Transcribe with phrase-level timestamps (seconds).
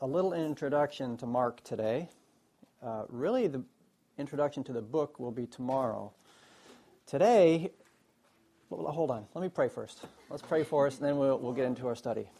[0.00, 2.08] a little introduction to Mark today.
[2.82, 3.64] Uh, really, the
[4.16, 6.12] introduction to the book will be tomorrow.
[7.06, 7.70] Today,
[8.70, 9.26] hold on.
[9.34, 10.04] Let me pray first.
[10.30, 12.30] Let's pray for us, and then we'll, we'll get into our study.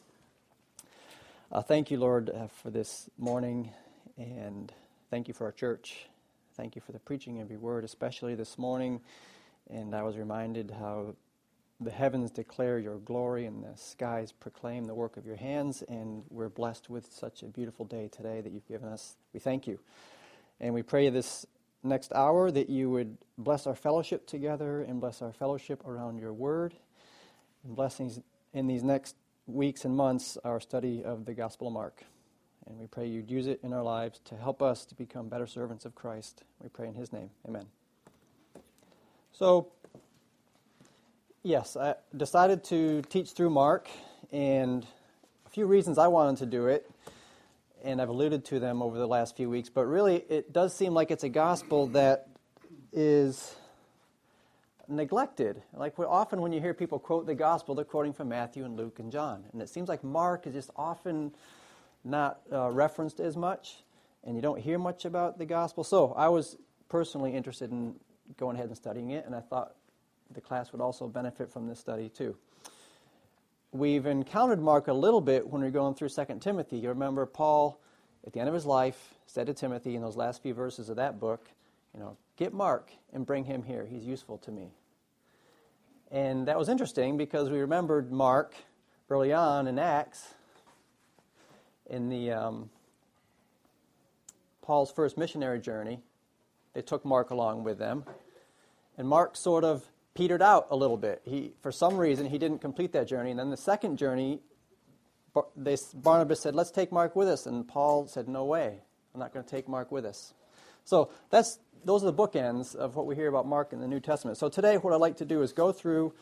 [1.51, 3.73] Uh, thank you, Lord, uh, for this morning,
[4.17, 4.73] and
[5.11, 6.07] thank you for our church.
[6.55, 9.01] Thank you for the preaching of your word, especially this morning.
[9.69, 11.17] And I was reminded how
[11.81, 15.83] the heavens declare your glory and the skies proclaim the work of your hands.
[15.83, 19.17] And we're blessed with such a beautiful day today that you've given us.
[19.33, 19.79] We thank you.
[20.61, 21.47] And we pray this
[21.85, 26.33] next hour that you would bless our fellowship together and bless our fellowship around your
[26.33, 26.75] word.
[27.65, 28.21] And blessings
[28.53, 29.15] in these next
[29.47, 32.03] weeks and months, our study of the Gospel of Mark.
[32.67, 35.47] And we pray you'd use it in our lives to help us to become better
[35.47, 36.43] servants of Christ.
[36.61, 37.31] We pray in his name.
[37.47, 37.65] Amen.
[39.33, 39.69] So,
[41.43, 43.89] yes, I decided to teach through Mark,
[44.33, 44.87] and
[45.47, 46.91] a few reasons I wanted to do it,
[47.83, 50.95] and I've alluded to them over the last few weeks, but really it does seem
[50.95, 52.29] like it's a gospel that
[52.93, 53.55] is
[54.89, 55.63] neglected.
[55.75, 58.99] Like often when you hear people quote the gospel, they're quoting from Matthew and Luke
[58.99, 59.45] and John.
[59.53, 61.33] And it seems like Mark is just often
[62.05, 63.85] not uh, referenced as much,
[64.25, 65.85] and you don't hear much about the gospel.
[65.85, 66.57] So I was
[66.89, 67.95] personally interested in
[68.37, 69.75] going ahead and studying it, and I thought
[70.35, 72.37] the class would also benefit from this study too.
[73.73, 76.79] We've encountered Mark a little bit when we are going through 2 Timothy.
[76.79, 77.81] You remember Paul,
[78.27, 80.97] at the end of his life, said to Timothy in those last few verses of
[80.97, 81.49] that book,
[81.95, 83.87] you know, get Mark and bring him here.
[83.87, 84.71] He's useful to me.
[86.11, 88.55] And that was interesting because we remembered Mark
[89.11, 90.35] early on in Acts,
[91.91, 92.71] in the um,
[94.63, 96.01] Paul's first missionary journey.
[96.73, 98.05] They took Mark along with them,
[98.97, 99.85] and Mark sort of
[100.19, 101.23] petered out a little bit.
[101.25, 103.31] He, for some reason, he didn't complete that journey.
[103.31, 104.41] And then the second journey,
[105.57, 108.81] they, Barnabas said, "Let's take Mark with us," and Paul said, "No way,
[109.15, 110.35] I'm not going to take Mark with us."
[110.85, 114.01] So that's those are the bookends of what we hear about Mark in the New
[114.01, 114.39] Testament.
[114.39, 116.13] So today, what I'd like to do is go through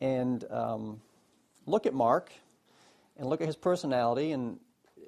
[0.00, 1.00] and um,
[1.64, 2.30] look at Mark
[3.16, 4.60] and look at his personality and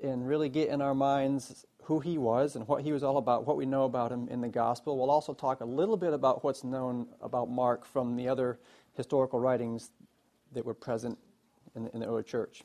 [0.03, 3.47] and really get in our minds who he was and what he was all about,
[3.47, 4.99] what we know about him in the gospel.
[4.99, 8.59] We'll also talk a little bit about what's known about Mark from the other
[8.95, 9.91] historical writings
[10.53, 11.17] that were present
[11.77, 12.65] in the, in the early church.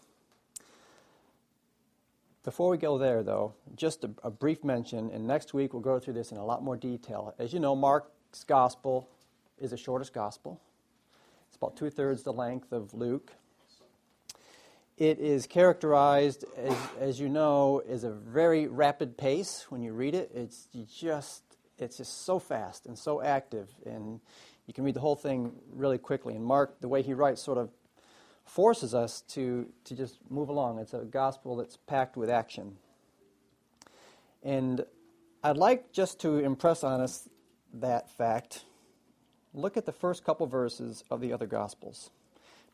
[2.44, 6.00] Before we go there, though, just a, a, brief mention, and next week we'll go
[6.00, 7.36] through this in a lot more detail.
[7.38, 9.08] As you know, Mark's gospel
[9.60, 10.60] is the shortest gospel.
[11.48, 13.34] It's about two thirds the length of Luke.
[15.02, 20.14] It is characterized, as, as you know, as a very rapid pace when you read
[20.14, 20.30] it.
[20.32, 21.42] It's just
[21.80, 24.20] it's just so fast and so active, and
[24.68, 26.36] you can read the whole thing really quickly.
[26.36, 27.72] And Mark, the way he writes, sort of
[28.46, 30.78] forces us to to just move along.
[30.78, 32.78] It's a gospel that's packed with action.
[34.44, 34.86] And
[35.44, 37.28] I'd like just to impress on us
[37.74, 38.66] that fact.
[39.52, 42.12] Look at the first couple verses of the other gospels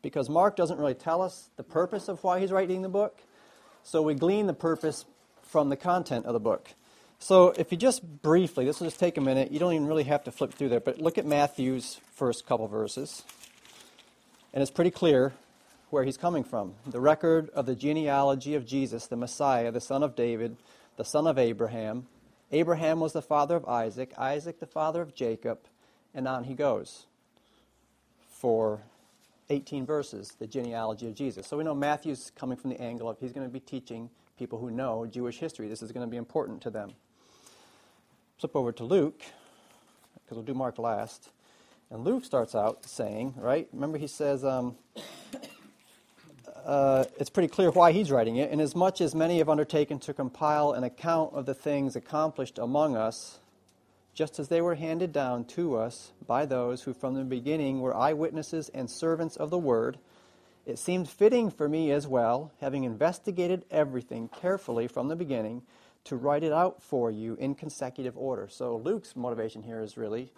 [0.02, 3.20] because Mark doesn't really tell us the purpose of why he's writing the book.
[3.82, 5.04] So we glean the purpose
[5.42, 6.68] from the content of the book.
[7.18, 10.04] So if you just briefly, this will just take a minute, you don't even really
[10.04, 13.24] have to flip through there, but look at Matthew's first couple verses.
[14.52, 15.32] And it's pretty clear
[15.90, 16.74] where he's coming from.
[16.86, 20.56] The record of the genealogy of Jesus, the Messiah, the son of David,
[20.96, 22.06] the son of Abraham.
[22.52, 25.58] Abraham was the father of Isaac, Isaac the father of Jacob,
[26.14, 27.06] and on he goes
[28.30, 28.80] for
[29.50, 31.46] 18 verses, the genealogy of Jesus.
[31.46, 34.58] So we know Matthew's coming from the angle of he's going to be teaching people
[34.58, 35.68] who know Jewish history.
[35.68, 36.92] This is going to be important to them.
[38.38, 39.22] Flip over to Luke,
[40.14, 41.30] because we'll do Mark last.
[41.90, 43.66] And Luke starts out saying, right?
[43.72, 44.76] Remember, he says, um,
[46.64, 48.50] uh, it's pretty clear why he's writing it.
[48.50, 53.38] Inasmuch as many have undertaken to compile an account of the things accomplished among us,
[54.18, 57.96] just as they were handed down to us by those who from the beginning were
[57.96, 59.96] eyewitnesses and servants of the word,
[60.66, 65.62] it seemed fitting for me as well, having investigated everything carefully from the beginning,
[66.02, 68.48] to write it out for you in consecutive order.
[68.50, 70.32] So Luke's motivation here is really,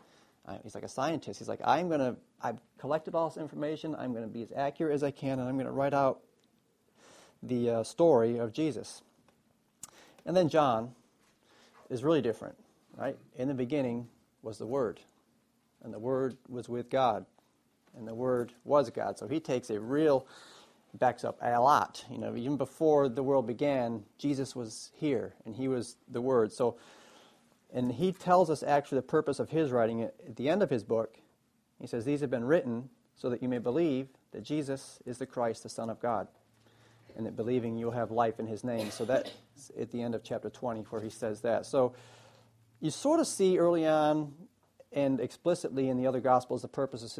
[0.47, 1.39] uh, he's like a scientist.
[1.39, 4.53] He's like, I'm going to, I've collected all this information, I'm going to be as
[4.55, 6.21] accurate as I can, and I'm going to write out
[7.43, 9.01] the uh, story of Jesus.
[10.27, 10.91] And then John
[11.89, 12.59] is really different.
[12.97, 13.17] Right?
[13.37, 14.09] In the beginning
[14.43, 15.01] was the Word,
[15.83, 17.25] and the Word was with God,
[17.97, 19.19] and the Word was God.
[19.19, 20.27] So he takes a real,
[20.95, 22.05] backs up a lot.
[22.11, 26.53] You know, even before the world began, Jesus was here, and he was the Word.
[26.53, 26.77] So,
[27.73, 30.85] and he tells us actually the purpose of his writing at the end of his
[30.85, 31.19] book.
[31.81, 35.27] He says, These have been written so that you may believe that Jesus is the
[35.27, 36.29] Christ, the Son of God.
[37.17, 38.91] and that believing you'll have life in his name.
[38.91, 39.31] So that's
[39.79, 41.67] at the end of chapter 20 where he says that.
[41.67, 41.95] So
[42.81, 44.33] you sort of see early on
[44.93, 47.19] and explicitly in the other Gospels the purposes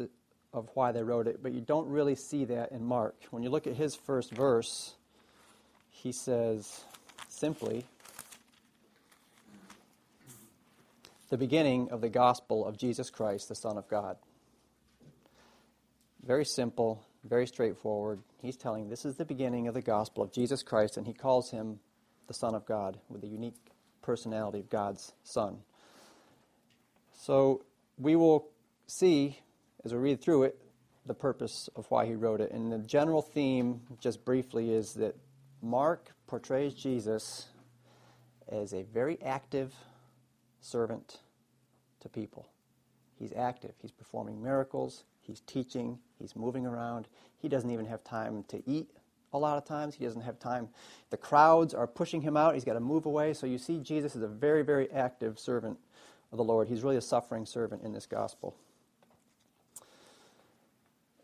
[0.53, 3.15] of why they wrote it, but you don't really see that in Mark.
[3.29, 4.95] When you look at his first verse,
[5.89, 6.83] he says
[7.29, 7.85] simply,
[11.29, 14.17] the beginning of the gospel of Jesus Christ, the Son of God.
[16.25, 18.19] Very simple, very straightforward.
[18.41, 21.49] He's telling this is the beginning of the gospel of Jesus Christ, and he calls
[21.49, 21.79] him
[22.27, 23.55] the Son of God with the unique
[24.01, 25.57] personality of God's Son.
[27.13, 27.63] So
[27.97, 28.47] we will
[28.87, 29.39] see
[29.83, 30.57] as we read through it
[31.05, 32.51] the purpose of why he wrote it.
[32.51, 35.15] And the general theme, just briefly, is that
[35.61, 37.47] Mark portrays Jesus
[38.49, 39.73] as a very active
[40.59, 41.17] servant
[42.01, 42.47] to people.
[43.17, 47.07] He's active, he's performing miracles, he's teaching, he's moving around.
[47.37, 48.89] He doesn't even have time to eat
[49.33, 49.95] a lot of times.
[49.95, 50.69] He doesn't have time.
[51.09, 53.33] The crowds are pushing him out, he's got to move away.
[53.33, 55.77] So you see, Jesus is a very, very active servant
[56.31, 56.67] of the Lord.
[56.67, 58.55] He's really a suffering servant in this gospel.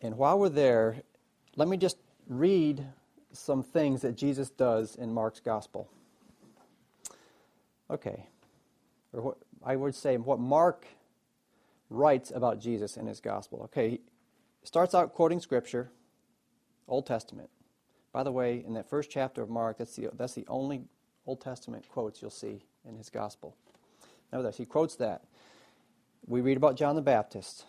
[0.01, 1.01] And while we're there,
[1.55, 2.85] let me just read
[3.31, 5.89] some things that Jesus does in Mark's gospel.
[7.89, 8.25] Okay.
[9.13, 10.85] Or what I would say what Mark
[11.89, 13.61] writes about Jesus in his gospel.
[13.65, 13.99] Okay, he
[14.63, 15.89] starts out quoting scripture,
[16.87, 17.49] Old Testament.
[18.11, 20.81] By the way, in that first chapter of Mark, that's the, that's the only
[21.25, 23.55] Old Testament quotes you'll see in his gospel.
[24.31, 25.23] Nevertheless, he quotes that.
[26.25, 27.65] We read about John the Baptist.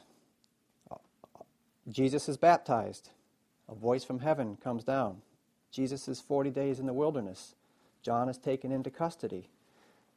[1.88, 3.10] Jesus is baptized.
[3.68, 5.22] A voice from heaven comes down.
[5.70, 7.54] Jesus is 40 days in the wilderness.
[8.02, 9.48] John is taken into custody.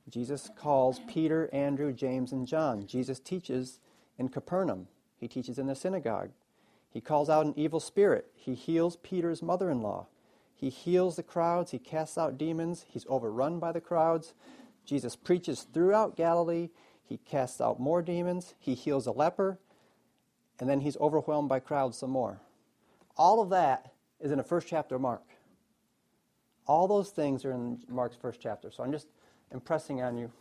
[0.09, 2.88] Jesus calls Peter, Andrew, James, and John.
[2.88, 3.79] Jesus teaches
[4.18, 4.88] in Capernaum.
[5.19, 6.31] He teaches in the synagogue.
[6.91, 8.27] He calls out an evil spirit.
[8.35, 10.07] He heals Peter's mother in law.
[10.53, 11.71] He heals the crowds.
[11.71, 12.85] He casts out demons.
[12.88, 14.33] He's overrun by the crowds.
[14.85, 16.69] Jesus preaches throughout Galilee.
[17.03, 18.53] He casts out more demons.
[18.59, 19.57] He heals a leper.
[20.59, 22.41] And then he's overwhelmed by crowds some more.
[23.17, 25.23] All of that is in the first chapter of Mark.
[26.67, 28.69] All those things are in Mark's first chapter.
[28.69, 29.07] So I'm just
[29.51, 30.31] impressing on you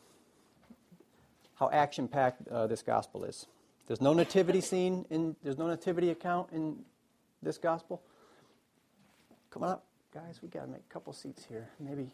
[1.55, 3.47] how action packed uh, this gospel is.
[3.91, 6.77] There's no nativity scene in, there's no nativity account in
[7.43, 8.01] this gospel.
[9.51, 9.85] Come on up,
[10.15, 10.39] guys.
[10.41, 11.69] We got to make a couple seats here.
[11.81, 12.13] Maybe.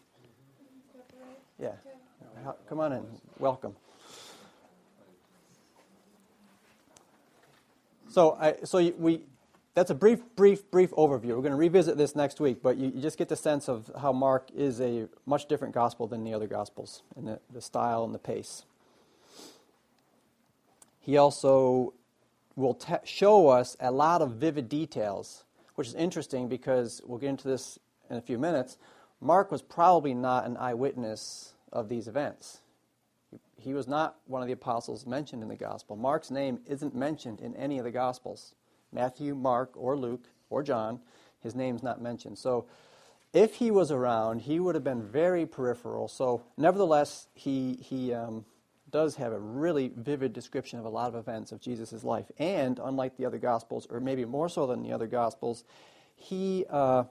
[1.59, 1.73] Yeah.
[2.67, 3.05] Come on in.
[3.39, 3.77] Welcome.
[8.09, 9.25] So, I, so we
[9.75, 11.37] that's a brief, brief, brief overview.
[11.37, 13.91] We're going to revisit this next week, but you, you, just get the sense of
[14.01, 18.03] how Mark is a much different gospel than the other gospels in the, the style
[18.03, 18.65] and the pace.
[21.07, 21.95] He also
[22.57, 25.45] will show us a lot of vivid details,
[25.77, 27.79] which is interesting because we'll get into this
[28.11, 28.77] in a few minutes.
[29.21, 32.61] Mark was probably not an eyewitness of these events.
[33.57, 35.95] He was not one of the apostles mentioned in the gospel.
[35.95, 38.57] Mark's name isn't mentioned in any of the gospels.
[38.93, 40.99] Matthew, Mark, or Luke, or John,
[41.41, 42.37] his name's not mentioned.
[42.37, 42.67] So
[43.33, 46.09] if he was around, he would have been very peripheral.
[46.09, 48.45] So nevertheless, he, he um,
[48.91, 52.31] does have a really vivid description of a lot of events of Jesus' life.
[52.39, 55.65] And unlike the other Gospels, or maybe more so than the other Gospels,
[56.15, 57.05] he uh,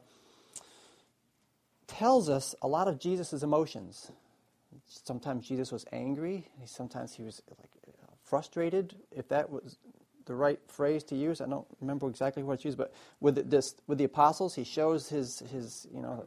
[1.87, 4.11] tells us a lot of Jesus' emotions.
[4.87, 6.47] Sometimes Jesus was angry.
[6.65, 7.69] Sometimes he was like
[8.23, 9.77] frustrated, if that was
[10.25, 11.39] the right phrase to use.
[11.39, 15.09] I don't remember exactly what it's used, but with this, with the apostles, he shows
[15.09, 16.25] his his you know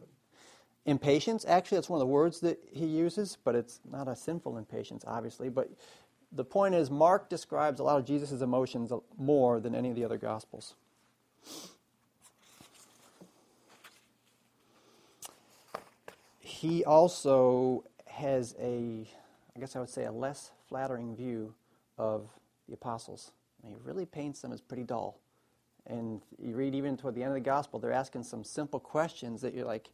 [0.88, 1.44] impatience.
[1.46, 5.04] Actually, that's one of the words that he uses, but it's not a sinful impatience,
[5.06, 5.50] obviously.
[5.50, 5.70] But
[6.32, 10.04] the point is, Mark describes a lot of Jesus' emotions more than any of the
[10.04, 10.74] other gospels.
[16.40, 19.06] He also has a,
[19.54, 21.54] I guess I would say, a less flattering view
[21.98, 22.30] of
[22.66, 23.30] the apostles.
[23.62, 25.20] And he really paints them as pretty dull.
[25.86, 29.42] And you read even toward the end of the gospel, they're asking some simple questions
[29.42, 29.90] that you're like,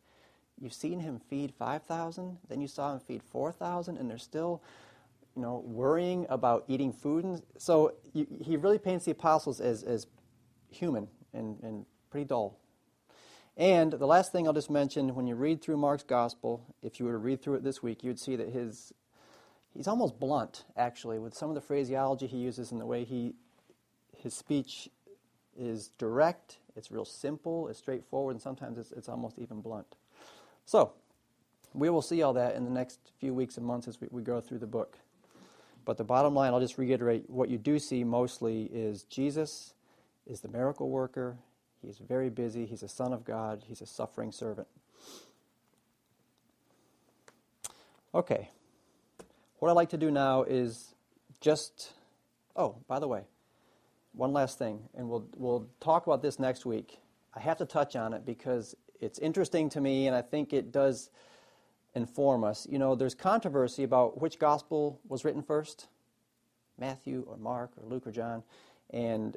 [0.61, 4.63] you've seen him feed 5,000, then you saw him feed 4,000, and they're still,
[5.37, 7.25] you know, worrying about eating food.
[7.25, 10.07] And so you, he really paints the apostles as, as
[10.71, 12.59] human and, and pretty dull.
[13.57, 17.07] And the last thing I'll just mention, when you read through Mark's gospel, if you
[17.07, 18.93] were to read through it this week, you would see that his
[19.73, 23.35] he's almost blunt, actually, with some of the phraseology he uses and the way he
[24.17, 24.89] his speech
[25.57, 29.97] is direct, it's real simple, it's straightforward, and sometimes it's, it's almost even blunt.
[30.67, 30.93] So
[31.73, 34.23] we will see all that in the next few weeks and months as we, we
[34.23, 34.99] go through the book.
[35.85, 39.75] But the bottom line, I'll just reiterate what you do see mostly is Jesus
[40.27, 41.37] is the miracle worker.
[41.83, 42.65] He's very busy.
[42.65, 43.65] He's a son of God.
[43.67, 44.69] He's a suffering servant.
[48.15, 48.49] Okay.
[49.59, 50.95] What I'd like to do now is
[51.41, 51.93] just,
[52.57, 53.25] oh, by the way,
[54.13, 57.01] one last thing, and we'll, we'll talk about this next week.
[57.35, 60.73] I have to touch on it because it's interesting to me, and I think it
[60.73, 61.11] does
[61.95, 62.67] inform us.
[62.71, 65.87] You know, there's controversy about which gospel was written first
[66.79, 68.43] Matthew or Mark or Luke or John.
[68.91, 69.37] And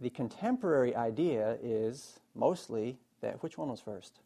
[0.00, 4.20] the contemporary idea is mostly that which one was first?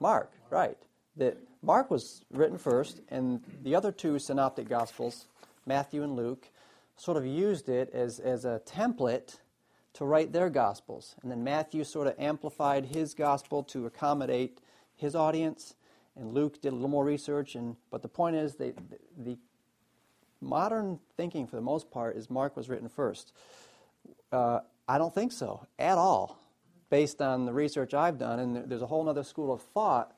[0.00, 0.78] Mark, Mark right.
[1.16, 5.26] That Mark was written first, and the other two synoptic gospels,
[5.66, 6.48] Matthew and Luke,
[6.96, 9.36] sort of used it as, as a template
[9.94, 11.14] to write their gospels.
[11.22, 14.60] And then Matthew sort of amplified his gospel to accommodate
[14.96, 15.74] his audience,
[16.16, 17.54] and Luke did a little more research.
[17.54, 18.72] And, but the point is, they,
[19.16, 19.36] the
[20.40, 23.32] modern thinking, for the most part, is Mark was written first.
[24.30, 26.38] Uh, I don't think so at all,
[26.90, 28.38] based on the research I've done.
[28.38, 30.14] And there's a whole other school of thought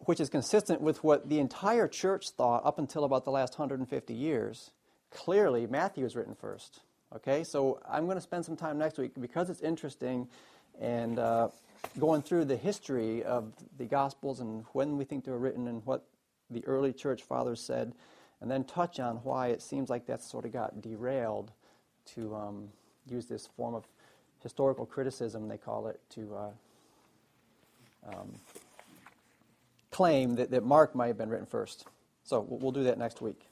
[0.00, 4.14] which is consistent with what the entire church thought up until about the last 150
[4.14, 4.70] years.
[5.10, 6.80] Clearly, Matthew is written first.
[7.16, 10.28] Okay, so I'm going to spend some time next week because it's interesting
[10.78, 11.48] and uh,
[11.98, 15.84] going through the history of the Gospels and when we think they were written and
[15.86, 16.04] what
[16.50, 17.94] the early church fathers said,
[18.42, 21.50] and then touch on why it seems like that sort of got derailed
[22.14, 22.68] to um,
[23.08, 23.84] use this form of
[24.42, 26.50] historical criticism, they call it, to uh,
[28.12, 28.34] um,
[29.90, 31.86] claim that, that Mark might have been written first.
[32.24, 33.48] So we'll, we'll do that next week.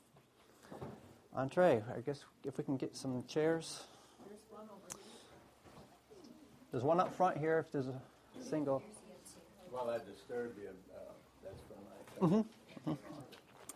[1.36, 3.82] Entree, I guess if we can get some chairs.
[6.72, 8.00] There's one up front here if there's a
[8.42, 8.82] single.
[9.70, 10.70] Well, that disturbed you.
[10.70, 11.12] Uh,
[11.44, 11.60] that's
[12.20, 12.38] from my.
[12.38, 12.90] Mm-hmm.
[12.90, 13.02] Mm-hmm.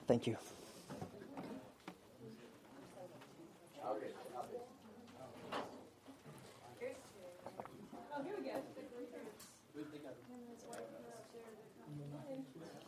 [0.06, 0.38] Thank you.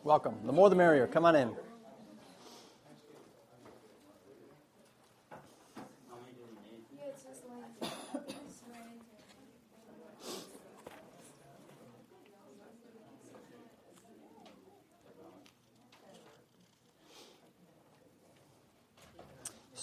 [0.03, 0.35] Welcome.
[0.45, 1.07] The more the merrier.
[1.07, 1.55] Come on in.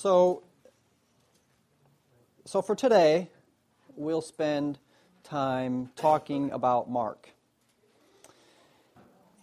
[0.01, 0.45] So,
[2.47, 3.29] so for today,
[3.97, 4.79] we'll spend
[5.25, 7.29] time talking about Mark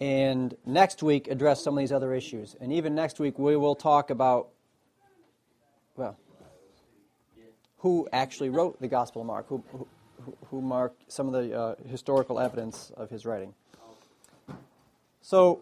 [0.02, 2.56] and next week address some of these other issues.
[2.60, 4.48] And even next week, we will talk about,
[5.96, 6.18] well,
[7.78, 9.88] who actually wrote the Gospel of Mark, who, who,
[10.50, 13.54] who Mark, some of the uh, historical evidence of his writing.
[15.22, 15.62] So,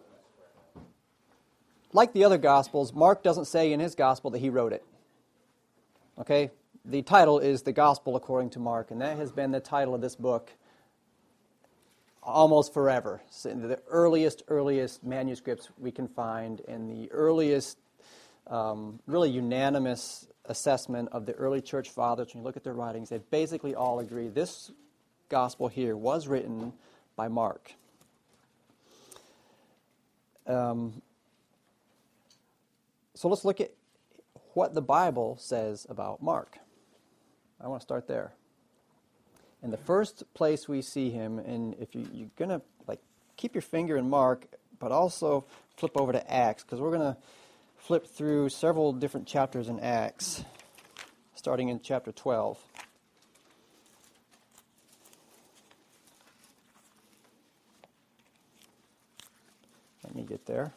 [1.92, 4.84] like the other Gospels, Mark doesn't say in his Gospel that he wrote it.
[6.18, 6.50] Okay?
[6.84, 10.00] The title is The Gospel According to Mark, and that has been the title of
[10.00, 10.52] this book
[12.22, 13.22] almost forever.
[13.30, 17.78] So the earliest, earliest manuscripts we can find, and the earliest,
[18.48, 23.08] um, really unanimous assessment of the early church fathers, when you look at their writings,
[23.08, 24.70] they basically all agree this
[25.28, 26.72] gospel here was written
[27.16, 27.72] by Mark.
[30.46, 31.02] Um,
[33.16, 33.72] so let's look at
[34.52, 36.58] what the Bible says about Mark.
[37.58, 38.32] I want to start there.
[39.62, 43.00] And the first place we see him, and if you, you're going to like
[43.36, 44.46] keep your finger in Mark,
[44.78, 45.46] but also
[45.76, 47.16] flip over to Acts, because we're going to
[47.78, 50.44] flip through several different chapters in Acts,
[51.34, 52.62] starting in chapter 12.
[60.04, 60.74] Let me get there.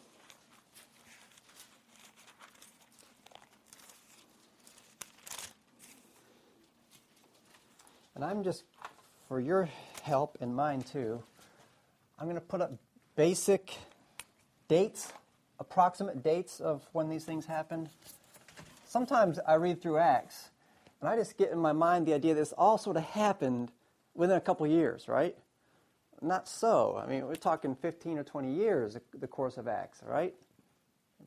[8.20, 8.64] And I'm just,
[9.28, 9.66] for your
[10.02, 11.22] help and mine too,
[12.18, 12.70] I'm going to put up
[13.16, 13.78] basic
[14.68, 15.14] dates,
[15.58, 17.88] approximate dates of when these things happened.
[18.86, 20.50] Sometimes I read through Acts,
[21.00, 23.72] and I just get in my mind the idea that this all sort of happened
[24.14, 25.34] within a couple years, right?
[26.20, 27.00] Not so.
[27.02, 30.34] I mean, we're talking 15 or 20 years, the course of Acts, right?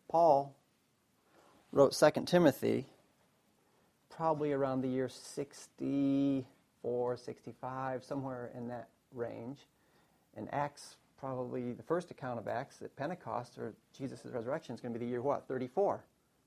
[0.09, 0.53] Paul
[1.71, 2.85] wrote 2 Timothy
[4.11, 6.45] probably around the year 60
[6.83, 9.59] 64, 65, somewhere in that range.
[10.35, 14.93] And Acts, probably the first account of Acts at Pentecost or Jesus' resurrection is going
[14.93, 15.47] to be the year what?
[15.47, 16.03] 34.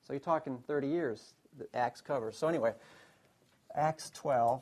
[0.07, 2.37] So you're talking 30 years that Acts covers.
[2.37, 2.75] So anyway,
[3.75, 4.61] Acts 12.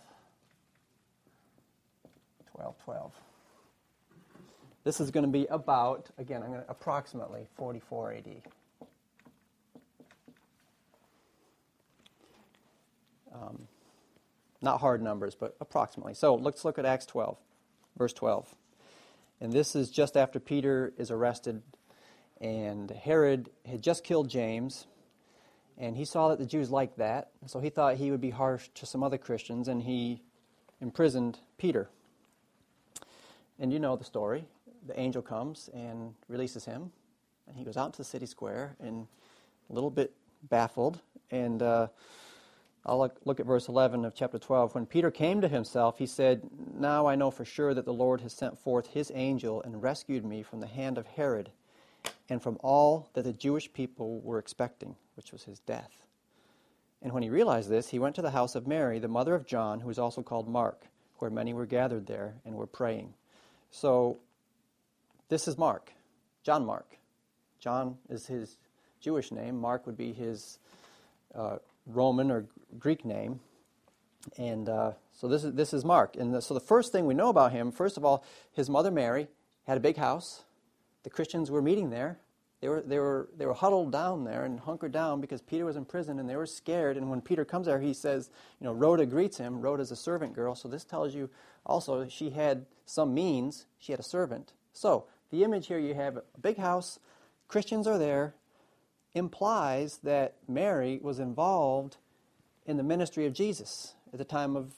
[2.54, 3.12] 12, 12.
[4.85, 8.43] This is going to be about, again, I'm going to approximately 44 AD.
[14.64, 16.14] Not hard numbers, but approximately.
[16.14, 17.37] So let's look at Acts 12,
[17.97, 18.54] verse 12.
[19.40, 21.62] And this is just after Peter is arrested
[22.40, 24.87] And Herod had just killed James,
[25.78, 28.68] and he saw that the Jews liked that, so he thought he would be harsh
[28.75, 30.21] to some other Christians, and he
[30.80, 31.88] imprisoned Peter.
[33.59, 34.47] And you know the story.
[34.87, 36.90] The angel comes and releases him,
[37.47, 39.06] and he goes out to the city square and
[39.71, 41.00] a little bit baffled.
[41.30, 41.88] And uh,
[42.87, 44.75] I'll look, look at verse 11 of chapter 12.
[44.75, 46.43] When Peter came to himself, he said,
[46.79, 50.25] Now I know for sure that the Lord has sent forth his angel and rescued
[50.25, 51.50] me from the hand of Herod
[52.29, 56.05] and from all that the Jewish people were expecting, which was his death.
[57.00, 59.47] And when he realized this, he went to the house of Mary, the mother of
[59.47, 60.87] John, who is also called Mark,
[61.19, 63.14] where many were gathered there and were praying.
[63.71, 64.19] So,
[65.29, 65.93] this is Mark,
[66.43, 66.97] John Mark.
[67.61, 68.59] John is his
[69.00, 70.59] Jewish name, Mark would be his
[71.35, 72.47] uh, Roman or
[72.79, 73.41] Greek name.
[74.38, 76.17] And uh, so this is, this is Mark.
[76.17, 78.91] And the, so the first thing we know about him, first of all, his mother
[78.91, 79.29] Mary
[79.67, 80.45] had a big house.
[81.03, 82.19] The Christians were meeting there.
[82.61, 85.76] They were, they, were, they were huddled down there and hunkered down because Peter was
[85.76, 86.97] in prison and they were scared.
[86.97, 89.61] And when Peter comes there, he says, you know, Rhoda greets him.
[89.61, 90.55] Rhoda's a servant girl.
[90.55, 91.29] So this tells you
[91.67, 93.67] also she had some means.
[93.79, 94.55] She had a servant.
[94.73, 96.99] So the image here you have a big house,
[97.49, 98.35] Christians are there,
[99.14, 101.97] implies that Mary was involved
[102.66, 104.73] in the ministry of Jesus at the time of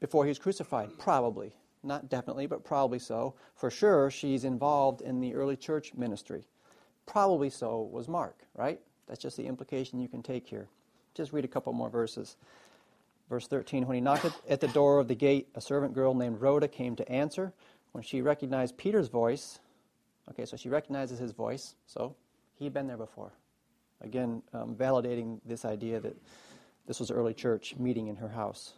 [0.00, 1.52] before he was crucified, probably.
[1.84, 3.34] Not definitely, but probably so.
[3.54, 6.44] For sure, she's involved in the early church ministry.
[7.06, 8.80] Probably so was Mark, right?
[9.08, 10.68] That's just the implication you can take here.
[11.14, 12.36] Just read a couple more verses.
[13.28, 16.40] Verse 13 When he knocked at the door of the gate, a servant girl named
[16.40, 17.52] Rhoda came to answer.
[17.92, 19.58] When she recognized Peter's voice,
[20.30, 22.16] okay, so she recognizes his voice, so
[22.58, 23.32] he'd been there before.
[24.02, 26.16] Again, um, validating this idea that
[26.86, 28.74] this was early church meeting in her house.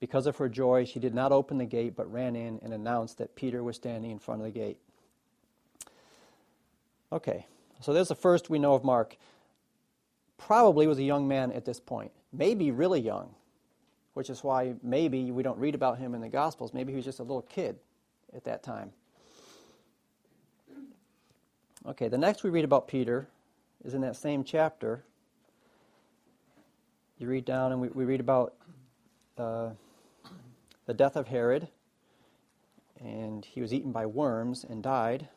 [0.00, 3.18] Because of her joy, she did not open the gate, but ran in and announced
[3.18, 4.78] that Peter was standing in front of the gate.
[7.12, 7.46] Okay,
[7.80, 9.16] so there's the first we know of Mark.
[10.38, 13.34] Probably was a young man at this point, maybe really young,
[14.14, 16.74] which is why maybe we don't read about him in the Gospels.
[16.74, 17.76] Maybe he was just a little kid
[18.34, 18.92] at that time.
[21.86, 23.28] Okay, the next we read about Peter
[23.86, 25.04] is in that same chapter.
[27.18, 28.54] You read down, and we, we read about
[29.38, 29.70] uh,
[30.86, 31.68] the death of Herod,
[33.00, 35.28] and he was eaten by worms and died.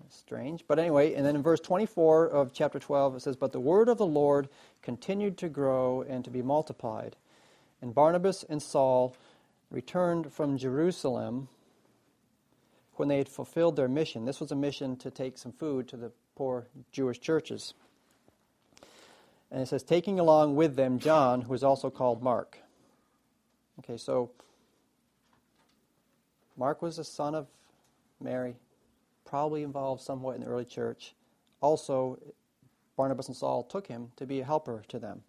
[0.00, 0.64] That's strange.
[0.66, 3.90] But anyway, and then in verse 24 of chapter 12, it says, But the word
[3.90, 4.48] of the Lord
[4.80, 7.14] continued to grow and to be multiplied.
[7.82, 9.14] And Barnabas and Saul
[9.70, 11.48] returned from Jerusalem
[12.94, 14.24] when they had fulfilled their mission.
[14.24, 17.74] This was a mission to take some food to the poor Jewish churches.
[19.52, 22.56] And it says, taking along with them John, who is also called Mark.
[23.80, 24.30] Okay, so
[26.56, 27.46] Mark was a son of
[28.18, 28.56] Mary,
[29.26, 31.14] probably involved somewhat in the early church.
[31.60, 32.18] Also,
[32.96, 35.22] Barnabas and Saul took him to be a helper to them.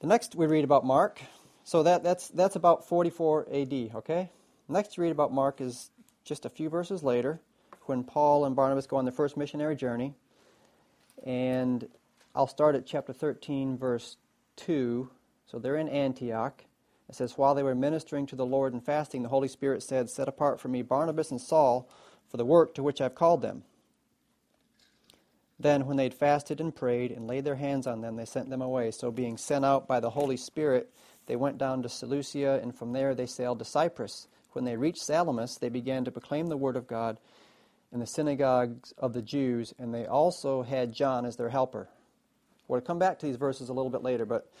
[0.00, 1.22] The next we read about Mark.
[1.64, 4.30] So that, that's, that's about 44 AD, okay?
[4.68, 5.90] Next we read about Mark is
[6.24, 7.40] just a few verses later
[7.88, 10.14] when Paul and Barnabas go on their first missionary journey.
[11.24, 11.88] And
[12.34, 14.16] I'll start at chapter 13, verse
[14.56, 15.10] 2.
[15.46, 16.64] So they're in Antioch.
[17.08, 20.10] It says, While they were ministering to the Lord and fasting, the Holy Spirit said,
[20.10, 21.88] Set apart for me Barnabas and Saul
[22.28, 23.62] for the work to which I've called them.
[25.58, 28.60] Then, when they'd fasted and prayed and laid their hands on them, they sent them
[28.60, 28.90] away.
[28.90, 30.92] So, being sent out by the Holy Spirit,
[31.26, 34.28] they went down to Seleucia, and from there they sailed to Cyprus.
[34.52, 37.18] When they reached Salamis, they began to proclaim the word of God
[37.96, 41.88] in the synagogues of the Jews, and they also had John as their helper.
[42.68, 44.52] We'll come back to these verses a little bit later, but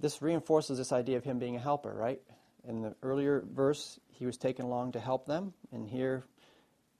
[0.00, 2.22] this reinforces this idea of him being a helper, right?
[2.66, 6.24] In the earlier verse, he was taken along to help them, and here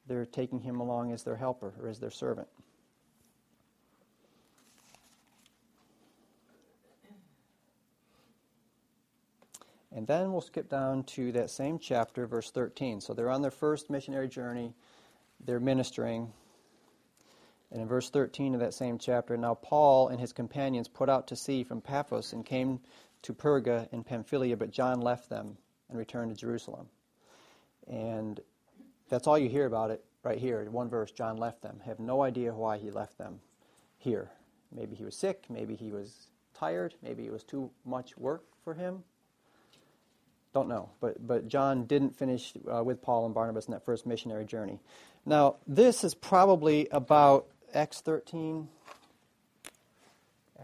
[0.06, 2.48] they're taking him along as their helper or as their servant.
[9.96, 13.00] And then we'll skip down to that same chapter, verse 13.
[13.00, 14.74] So they're on their first missionary journey,
[15.44, 16.32] they're ministering.
[17.70, 21.26] And in verse 13 of that same chapter, now Paul and his companions put out
[21.28, 22.80] to sea from Paphos and came
[23.22, 25.56] to Perga in Pamphylia, but John left them
[25.88, 26.86] and returned to Jerusalem.
[27.88, 28.40] And
[29.08, 30.60] that's all you hear about it right here.
[30.60, 31.80] In one verse, John left them.
[31.84, 33.40] Have no idea why he left them
[33.98, 34.30] here.
[34.72, 38.74] Maybe he was sick, maybe he was tired, maybe it was too much work for
[38.74, 39.04] him.
[40.54, 40.88] Don't know.
[41.00, 44.78] But, but John didn't finish uh, with Paul and Barnabas in that first missionary journey.
[45.26, 48.68] Now, this is probably about Acts 13.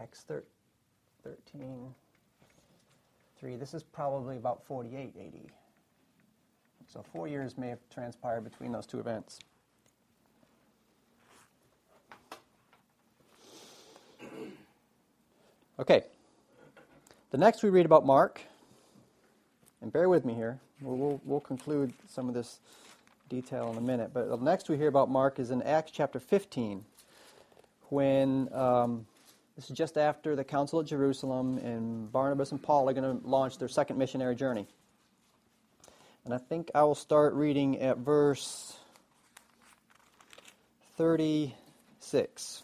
[0.01, 1.93] Acts 13.
[3.37, 3.55] 3.
[3.57, 5.51] This is probably about 48 AD.
[6.87, 9.39] So four years may have transpired between those two events.
[15.79, 16.03] Okay.
[17.31, 18.41] The next we read about Mark,
[19.81, 22.59] and bear with me here, we'll, we'll, we'll conclude some of this
[23.29, 26.83] detail in a minute, but next we hear about Mark is in Acts chapter 15,
[27.89, 29.05] when um,
[29.55, 33.27] this is just after the Council at Jerusalem, and Barnabas and Paul are going to
[33.27, 34.67] launch their second missionary journey.
[36.25, 38.75] And I think I will start reading at verse
[40.97, 42.63] 36.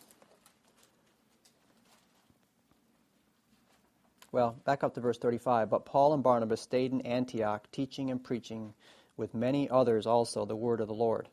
[4.38, 5.67] Well, back up to verse 35.
[5.67, 8.76] But Paul and Barnabas stayed in Antioch, teaching and preaching
[9.17, 11.28] with many others also the word of the Lord.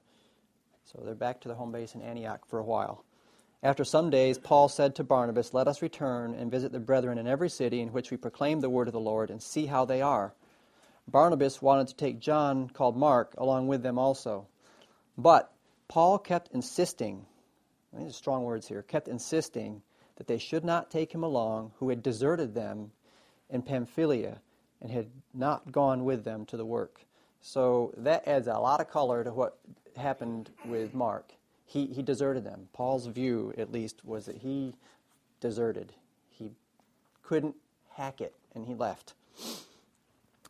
[0.87, 3.05] So they're back to the home base in Antioch for a while.
[3.63, 7.27] After some days, Paul said to Barnabas, Let us return and visit the brethren in
[7.27, 10.01] every city in which we proclaim the word of the Lord and see how they
[10.01, 10.33] are.
[11.07, 14.47] Barnabas wanted to take John, called Mark, along with them also.
[15.19, 15.53] But
[15.89, 17.27] Paul kept insisting,
[17.93, 19.83] these are strong words here, kept insisting
[20.17, 22.93] that they should not take him along who had deserted them
[23.51, 24.41] in Pamphylia
[24.81, 27.01] and had not gone with them to the work.
[27.41, 29.59] So that adds a lot of color to what
[29.97, 31.33] happened with Mark.
[31.67, 32.69] He, he deserted them.
[32.73, 34.75] Paul's view, at least, was that he
[35.41, 35.93] deserted.
[36.29, 36.53] He
[37.23, 37.57] couldn't
[37.95, 39.15] hack it, and he left.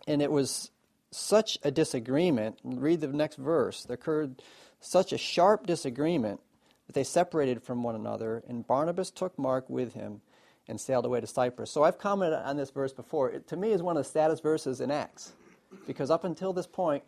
[0.06, 0.70] And it was
[1.10, 2.58] such a disagreement.
[2.64, 3.84] Read the next verse.
[3.84, 4.42] There occurred
[4.80, 6.40] such a sharp disagreement
[6.86, 10.20] that they separated from one another, and Barnabas took Mark with him
[10.68, 11.70] and sailed away to Cyprus.
[11.70, 13.30] So I've commented on this verse before.
[13.30, 15.32] It, to me, is one of the saddest verses in Acts,
[15.86, 17.02] because up until this point,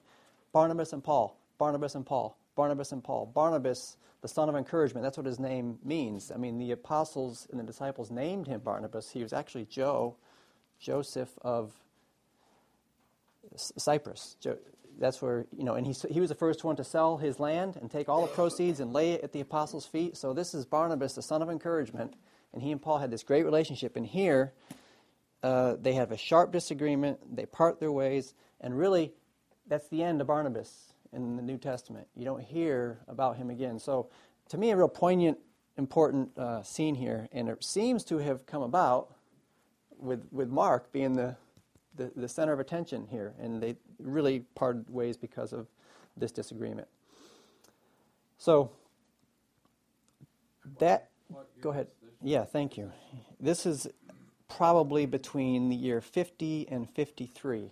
[0.53, 5.05] Barnabas and Paul, Barnabas and Paul, Barnabas and Paul, Barnabas, the son of encouragement.
[5.05, 6.33] That's what his name means.
[6.33, 9.11] I mean, the apostles and the disciples named him Barnabas.
[9.11, 10.17] He was actually Joe,
[10.81, 11.73] Joseph of
[13.55, 14.37] Cyprus.
[14.99, 17.77] That's where, you know, and he, he was the first one to sell his land
[17.77, 20.17] and take all the proceeds and lay it at the apostles' feet.
[20.17, 22.15] So this is Barnabas, the son of encouragement,
[22.53, 23.97] and he and Paul had this great relationship.
[23.97, 24.55] And here,
[25.43, 29.13] uh, they have a sharp disagreement, they part their ways, and really,
[29.67, 32.07] that's the end of Barnabas in the New Testament.
[32.17, 33.79] You don't hear about him again.
[33.79, 34.09] So,
[34.51, 35.39] to me, a real poignant,
[35.77, 39.13] important uh, scene here, and it seems to have come about
[39.99, 41.37] with, with Mark being the
[41.97, 45.67] the, the center of attention here, and they really parted ways because of
[46.17, 46.89] this disagreement.
[48.39, 48.71] So,
[50.79, 51.11] that,
[51.61, 51.89] go ahead.
[52.23, 52.93] Yeah, thank you.
[53.41, 53.87] This is
[54.49, 57.71] probably between the year 50 and 53.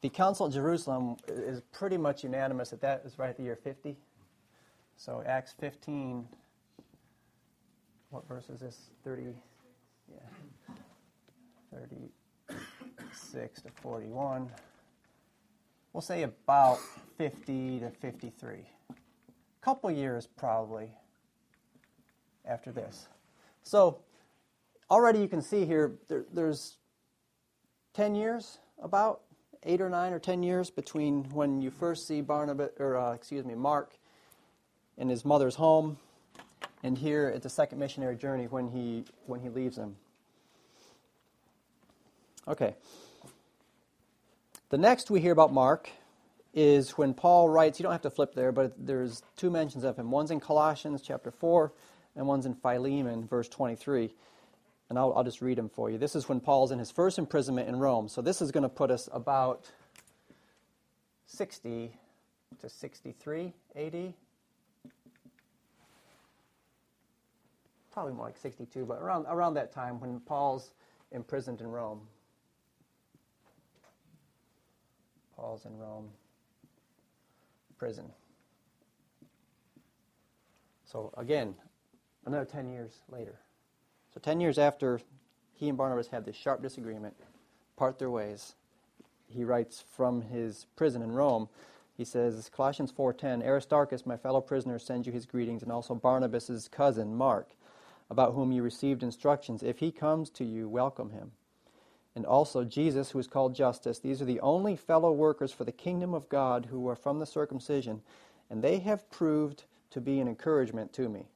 [0.00, 3.56] The Council of Jerusalem is pretty much unanimous that that is right at the year
[3.56, 3.96] 50.
[4.96, 6.26] So, Acts 15,
[8.10, 8.90] what verse is this?
[9.04, 9.34] 30,
[10.12, 10.74] yeah,
[11.72, 11.96] 30.
[13.14, 14.50] 6 to 41.
[15.92, 16.78] We'll say about
[17.18, 18.54] 50 to 53.
[18.90, 18.94] A
[19.60, 20.90] couple years probably
[22.44, 23.08] after this.
[23.62, 24.00] So
[24.90, 26.76] already you can see here there, there's
[27.94, 29.22] 10 years about
[29.62, 33.44] eight or nine or 10 years between when you first see Barnabas or uh, excuse
[33.44, 33.94] me Mark
[34.98, 35.96] in his mother's home
[36.82, 39.96] and here at the second missionary journey when he when he leaves them.
[42.46, 42.74] Okay.
[44.68, 45.88] The next we hear about Mark
[46.52, 49.96] is when Paul writes, you don't have to flip there, but there's two mentions of
[49.96, 50.10] him.
[50.10, 51.72] One's in Colossians chapter 4,
[52.16, 54.14] and one's in Philemon, verse 23.
[54.90, 55.98] And I'll, I'll just read them for you.
[55.98, 58.08] This is when Paul's in his first imprisonment in Rome.
[58.08, 59.70] So this is going to put us about
[61.26, 61.90] 60
[62.60, 64.14] to 63 AD.
[67.92, 70.72] Probably more like 62, but around, around that time when Paul's
[71.10, 72.00] imprisoned in Rome.
[75.44, 76.08] Paul's in Rome
[77.76, 78.06] prison.
[80.86, 81.54] So again,
[82.24, 83.40] another 10 years later.
[84.14, 85.02] So 10 years after
[85.52, 87.14] he and Barnabas had this sharp disagreement,
[87.76, 88.54] part their ways,
[89.28, 91.50] he writes from his prison in Rome.
[91.94, 96.68] He says, Colossians 4:10, Aristarchus, my fellow prisoner, sends you his greetings, and also Barnabas'
[96.68, 97.50] cousin, Mark,
[98.08, 99.62] about whom you received instructions.
[99.62, 101.32] If he comes to you, welcome him
[102.16, 103.98] and also Jesus, who is called Justus.
[103.98, 107.26] These are the only fellow workers for the kingdom of God who are from the
[107.26, 108.02] circumcision,
[108.50, 111.26] and they have proved to be an encouragement to me.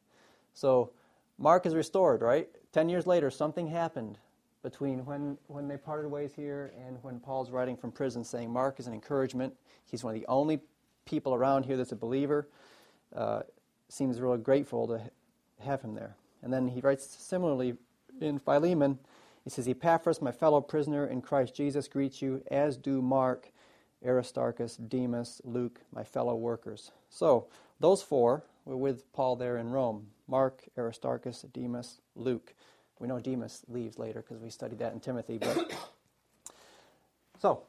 [0.54, 0.90] So
[1.38, 2.48] Mark is restored, right?
[2.72, 4.18] Ten years later, something happened
[4.62, 8.80] between when, when they parted ways here and when Paul's writing from prison saying Mark
[8.80, 9.54] is an encouragement.
[9.86, 10.60] He's one of the only
[11.04, 12.48] people around here that's a believer.
[13.14, 13.42] Uh,
[13.88, 15.00] seems really grateful to
[15.60, 16.16] have him there.
[16.42, 17.74] And then he writes similarly
[18.20, 18.98] in Philemon
[19.48, 23.50] he says, Epaphras, my fellow prisoner in Christ Jesus, greets you, as do Mark
[24.04, 26.92] Aristarchus, Demas, Luke, my fellow workers.
[27.08, 27.46] So,
[27.80, 32.52] those four were with Paul there in Rome Mark, Aristarchus, Demas, Luke.
[32.98, 35.38] We know Demas leaves later because we studied that in Timothy.
[35.38, 35.72] But
[37.40, 37.62] so,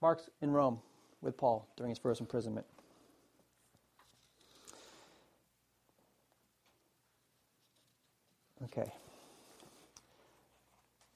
[0.00, 0.78] Mark's in Rome
[1.20, 2.66] with Paul during his first imprisonment.
[8.62, 8.92] Okay.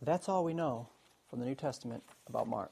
[0.02, 0.88] That's all we know
[1.30, 2.70] from the New Testament about Mark.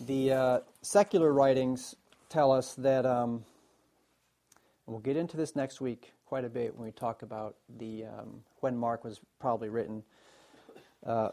[0.00, 1.94] The uh, secular writings
[2.30, 3.44] tell us that, um,
[4.86, 8.42] we'll get into this next week quite a bit when we talk about the um,
[8.60, 10.02] when Mark was probably written.
[11.04, 11.28] Uh,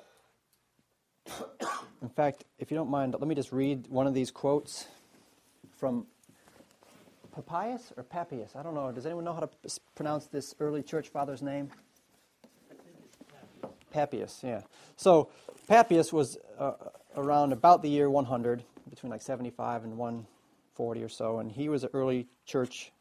[2.02, 4.88] in fact, if you don't mind, let me just read one of these quotes
[5.78, 6.06] from
[7.34, 8.58] Papias or Papias.
[8.58, 8.92] I don't know.
[8.92, 9.50] Does anyone know how to
[9.96, 11.72] pronounce this early church father's name?
[13.92, 14.62] Papias, yeah.
[14.96, 15.30] So
[15.68, 16.74] Papias was uh,
[17.16, 21.84] around about the year 100, between like 75 and 140 or so, and he was
[21.84, 22.92] an early church.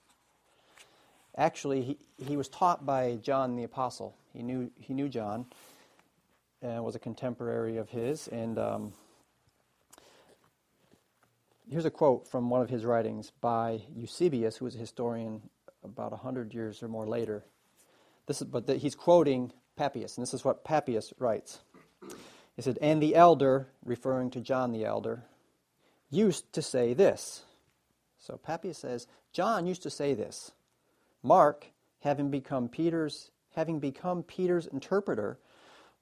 [1.36, 4.14] Actually, he, he was taught by John the Apostle.
[4.32, 5.46] He knew, he knew John,
[6.62, 8.28] and was a contemporary of his.
[8.28, 8.92] And um,
[11.70, 15.40] here's a quote from one of his writings by Eusebius, who was a historian
[15.82, 17.42] about 100 years or more later.
[18.26, 21.60] This is, but the, he's quoting Papias, and this is what Papias writes.
[22.54, 25.22] He said, And the elder, referring to John the elder,
[26.10, 27.44] used to say this.
[28.18, 30.52] So Papias says, John used to say this.
[31.22, 31.64] Mark,
[32.00, 35.38] having become Peter's having become Peter's interpreter,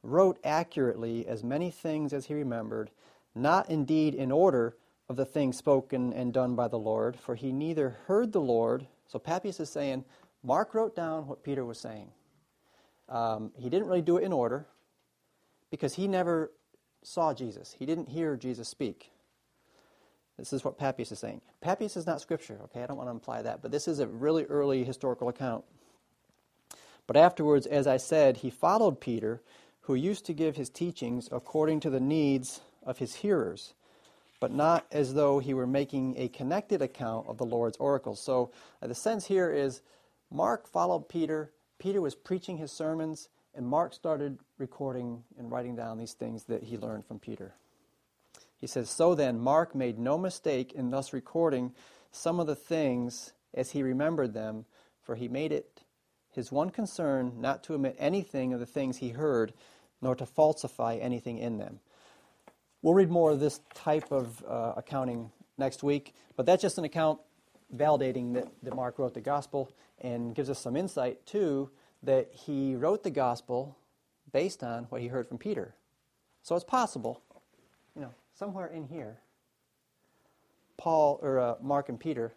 [0.02, 2.90] wrote accurately as many things as he remembered,
[3.32, 4.76] not indeed in order
[5.08, 8.88] of the things spoken and done by the Lord, for he neither heard the Lord.
[9.06, 10.04] So Papias is saying,
[10.42, 12.10] Mark wrote down what Peter was saying.
[13.08, 14.66] Um, he didn't really do it in order
[15.70, 16.50] because he never
[17.02, 17.74] saw Jesus.
[17.78, 19.10] He didn't hear Jesus speak.
[20.38, 21.40] This is what Papias is saying.
[21.60, 22.82] Papias is not scripture, okay?
[22.82, 25.64] I don't want to imply that, but this is a really early historical account.
[27.06, 29.42] But afterwards, as I said, he followed Peter,
[29.82, 33.74] who used to give his teachings according to the needs of his hearers,
[34.38, 38.22] but not as though he were making a connected account of the Lord's oracles.
[38.22, 39.80] So uh, the sense here is
[40.30, 45.98] Mark followed Peter Peter was preaching his sermons, and Mark started recording and writing down
[45.98, 47.54] these things that he learned from Peter.
[48.56, 51.72] He says, So then, Mark made no mistake in thus recording
[52.10, 54.64] some of the things as he remembered them,
[55.02, 55.82] for he made it
[56.30, 59.52] his one concern not to omit anything of the things he heard,
[60.00, 61.80] nor to falsify anything in them.
[62.82, 66.84] We'll read more of this type of uh, accounting next week, but that's just an
[66.84, 67.18] account
[67.74, 71.70] validating that, that Mark wrote the gospel and gives us some insight, too,
[72.02, 73.76] that he wrote the gospel
[74.32, 75.74] based on what he heard from Peter.
[76.42, 77.22] So it's possible,
[77.94, 79.18] you know, somewhere in here,
[80.76, 82.32] Paul or uh, Mark and Peter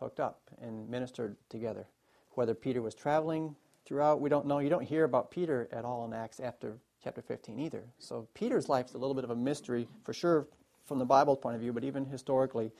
[0.00, 1.86] hooked up and ministered together.
[2.32, 4.58] Whether Peter was traveling throughout, we don't know.
[4.58, 7.84] You don't hear about Peter at all in Acts after chapter 15 either.
[7.98, 10.46] So Peter's life is a little bit of a mystery, for sure,
[10.86, 12.72] from the Bible's point of view, but even historically,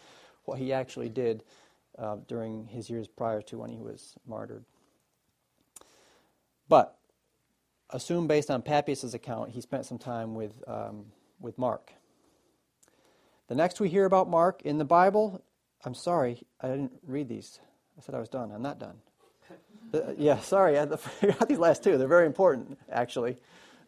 [0.44, 1.44] what he actually did
[1.98, 4.64] uh, during his years prior to when he was martyred.
[6.68, 6.96] But
[7.90, 11.06] assume, based on Papias' account, he spent some time with, um,
[11.40, 11.92] with Mark.
[13.48, 15.42] The next we hear about Mark in the Bible,
[15.84, 17.60] I'm sorry, I didn't read these.
[17.96, 18.52] I said I was done.
[18.52, 18.96] I'm not done.
[19.90, 21.96] The, yeah, sorry, I forgot these last two.
[21.96, 23.38] They're very important, actually.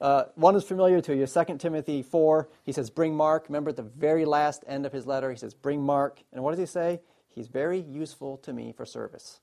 [0.00, 2.48] Uh, one is familiar to you 2 Timothy 4.
[2.64, 3.44] He says, Bring Mark.
[3.48, 6.22] Remember at the very last end of his letter, he says, Bring Mark.
[6.32, 7.00] And what does he say?
[7.34, 9.40] He's very useful to me for service.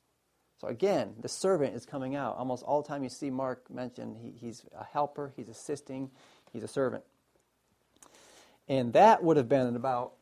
[0.59, 2.35] So again, the servant is coming out.
[2.37, 6.09] Almost all the time you see Mark mentioned, he, he's a helper, he's assisting,
[6.51, 7.03] he's a servant.
[8.67, 10.13] And that would have been about,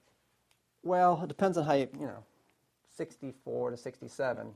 [0.83, 2.23] well, it depends on how you, you know,
[2.95, 4.47] 64 to 67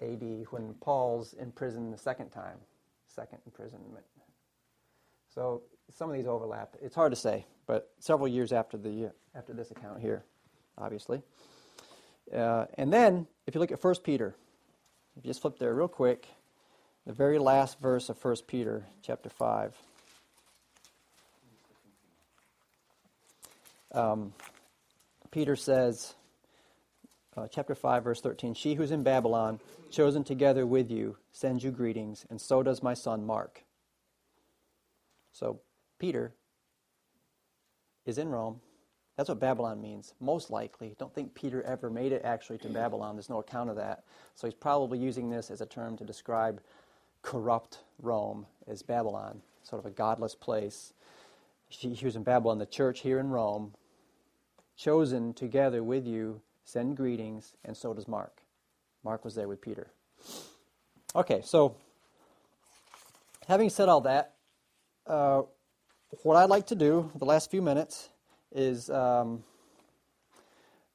[0.00, 2.56] AD when Paul's in prison the second time,
[3.06, 4.04] second imprisonment.
[5.34, 6.76] So some of these overlap.
[6.80, 10.24] It's hard to say, but several years after the after this account here
[10.80, 11.22] obviously.
[12.34, 14.36] Uh, and then, if you look at 1 Peter,
[15.16, 16.28] if you just flip there real quick,
[17.06, 19.76] the very last verse of 1 Peter chapter 5.
[23.92, 24.32] Um,
[25.32, 26.14] Peter says,
[27.36, 29.58] uh, chapter 5, verse 13, She who's in Babylon,
[29.90, 33.64] chosen together with you, sends you greetings, and so does my son Mark.
[35.32, 35.60] So,
[35.98, 36.32] Peter
[38.06, 38.60] is in Rome
[39.20, 40.96] that's what Babylon means, most likely.
[40.98, 43.16] Don't think Peter ever made it actually to Babylon.
[43.16, 44.04] There's no account of that.
[44.34, 46.62] So he's probably using this as a term to describe
[47.20, 50.94] corrupt Rome as Babylon, sort of a godless place.
[51.68, 53.74] He was in Babylon, the church here in Rome,
[54.74, 58.40] chosen together with you send greetings, and so does Mark.
[59.04, 59.88] Mark was there with Peter.
[61.14, 61.76] Okay, so
[63.46, 64.36] having said all that,
[65.06, 65.42] uh,
[66.22, 68.08] what I'd like to do the last few minutes
[68.52, 69.42] is um,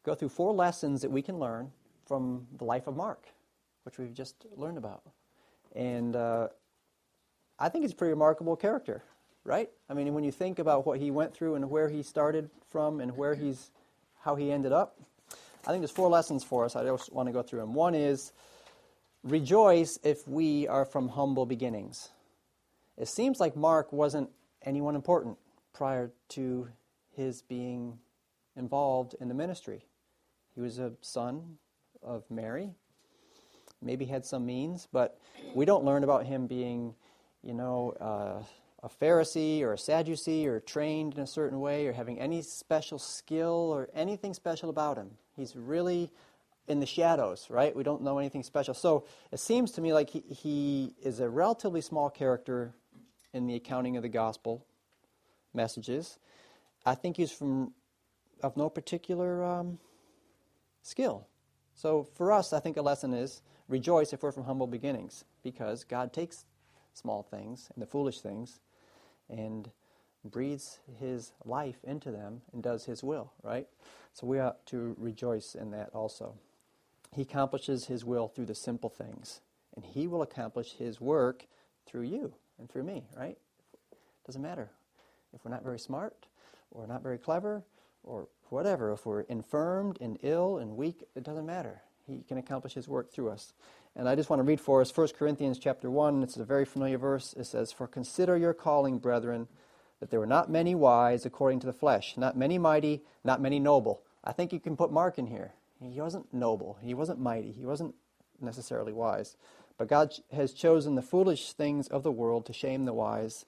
[0.03, 1.71] go through four lessons that we can learn
[2.05, 3.27] from the life of Mark,
[3.83, 5.03] which we've just learned about.
[5.75, 6.47] And uh,
[7.59, 9.03] I think he's a pretty remarkable character,
[9.43, 9.69] right?
[9.89, 13.01] I mean, when you think about what he went through and where he started from
[13.01, 13.71] and where he's,
[14.21, 14.99] how he ended up,
[15.65, 16.75] I think there's four lessons for us.
[16.75, 17.73] I just want to go through them.
[17.73, 18.31] One is
[19.23, 22.09] rejoice if we are from humble beginnings.
[22.97, 24.29] It seems like Mark wasn't
[24.63, 25.37] anyone important
[25.73, 26.67] prior to
[27.15, 27.99] his being
[28.55, 29.85] involved in the ministry.
[30.53, 31.57] He was a son
[32.01, 32.71] of Mary,
[33.81, 35.19] maybe had some means, but
[35.53, 36.95] we don't learn about him being,
[37.43, 38.43] you know, uh,
[38.83, 42.99] a Pharisee or a Sadducee or trained in a certain way or having any special
[42.99, 45.09] skill or anything special about him.
[45.35, 46.11] He's really
[46.67, 47.75] in the shadows, right?
[47.75, 48.73] We don't know anything special.
[48.73, 52.73] So it seems to me like he, he is a relatively small character
[53.33, 54.65] in the accounting of the gospel
[55.53, 56.19] messages.
[56.85, 57.73] I think he's from
[58.43, 59.79] of no particular um,
[60.81, 61.27] skill.
[61.73, 65.83] So for us, I think a lesson is rejoice if we're from humble beginnings, because
[65.83, 66.45] God takes
[66.93, 68.59] small things and the foolish things
[69.29, 69.69] and
[70.23, 73.67] breathes his life into them and does his will, right?
[74.13, 76.35] So we ought to rejoice in that also.
[77.11, 79.41] He accomplishes his will through the simple things,
[79.75, 81.47] and he will accomplish his work
[81.85, 83.37] through you and through me, right?
[84.25, 84.69] Doesn't matter.
[85.33, 86.27] If we're not very smart,
[86.75, 87.63] or not very clever,
[88.03, 91.81] or whatever, if we're infirmed and ill and weak, it doesn't matter.
[92.05, 93.53] He can accomplish his work through us.
[93.95, 96.21] And I just want to read for us 1 Corinthians chapter 1.
[96.21, 97.33] It's a very familiar verse.
[97.33, 99.47] It says, For consider your calling, brethren,
[99.99, 103.59] that there were not many wise according to the flesh, not many mighty, not many
[103.59, 104.01] noble.
[104.23, 105.53] I think you can put Mark in here.
[105.81, 107.95] He wasn't noble, he wasn't mighty, he wasn't
[108.41, 109.35] necessarily wise.
[109.77, 113.45] But God has chosen the foolish things of the world to shame the wise,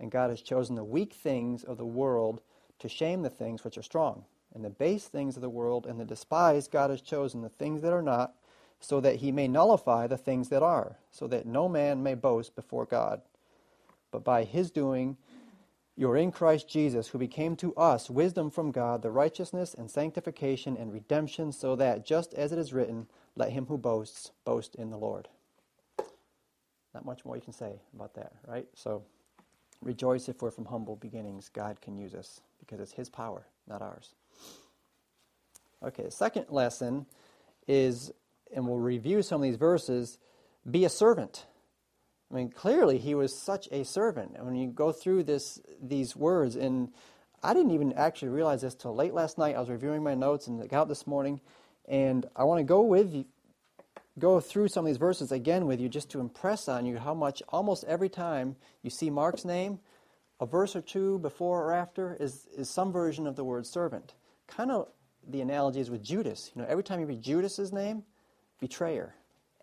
[0.00, 2.40] and God has chosen the weak things of the world
[2.78, 4.24] to shame the things which are strong.
[4.54, 7.82] And the base things of the world and the despised God has chosen the things
[7.82, 8.34] that are not,
[8.80, 12.54] so that he may nullify the things that are, so that no man may boast
[12.54, 13.20] before God.
[14.10, 15.16] But by his doing,
[15.96, 19.90] you are in Christ Jesus, who became to us wisdom from God, the righteousness and
[19.90, 24.76] sanctification and redemption, so that, just as it is written, let him who boasts boast
[24.76, 25.28] in the Lord.
[26.94, 28.66] Not much more you can say about that, right?
[28.74, 29.02] So
[29.82, 31.50] rejoice if we're from humble beginnings.
[31.52, 34.14] God can use us because it's his power, not ours.
[35.82, 37.06] Okay, the second lesson
[37.66, 38.12] is,
[38.54, 40.18] and we'll review some of these verses,
[40.68, 41.46] be a servant.
[42.30, 44.32] I mean, clearly he was such a servant.
[44.36, 46.90] And when you go through this, these words, and
[47.42, 49.56] I didn't even actually realize this till late last night.
[49.56, 51.40] I was reviewing my notes and got out this morning,
[51.86, 53.24] and I want to go with you,
[54.18, 57.14] go through some of these verses again with you just to impress on you how
[57.14, 59.78] much almost every time you see Mark's name,
[60.40, 64.14] a verse or two before or after is, is some version of the word servant.
[64.46, 64.88] Kind of
[65.28, 66.50] the analogy is with Judas.
[66.54, 68.04] You know, every time you read Judas's name,
[68.60, 69.14] betrayer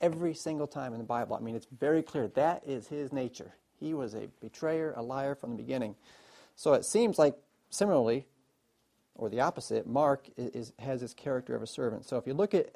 [0.01, 1.35] every single time in the Bible.
[1.35, 3.55] I mean, it's very clear that is his nature.
[3.79, 5.95] He was a betrayer, a liar from the beginning.
[6.55, 7.35] So it seems like
[7.69, 8.25] similarly,
[9.15, 12.05] or the opposite, Mark is, has this character of a servant.
[12.05, 12.75] So if you look at,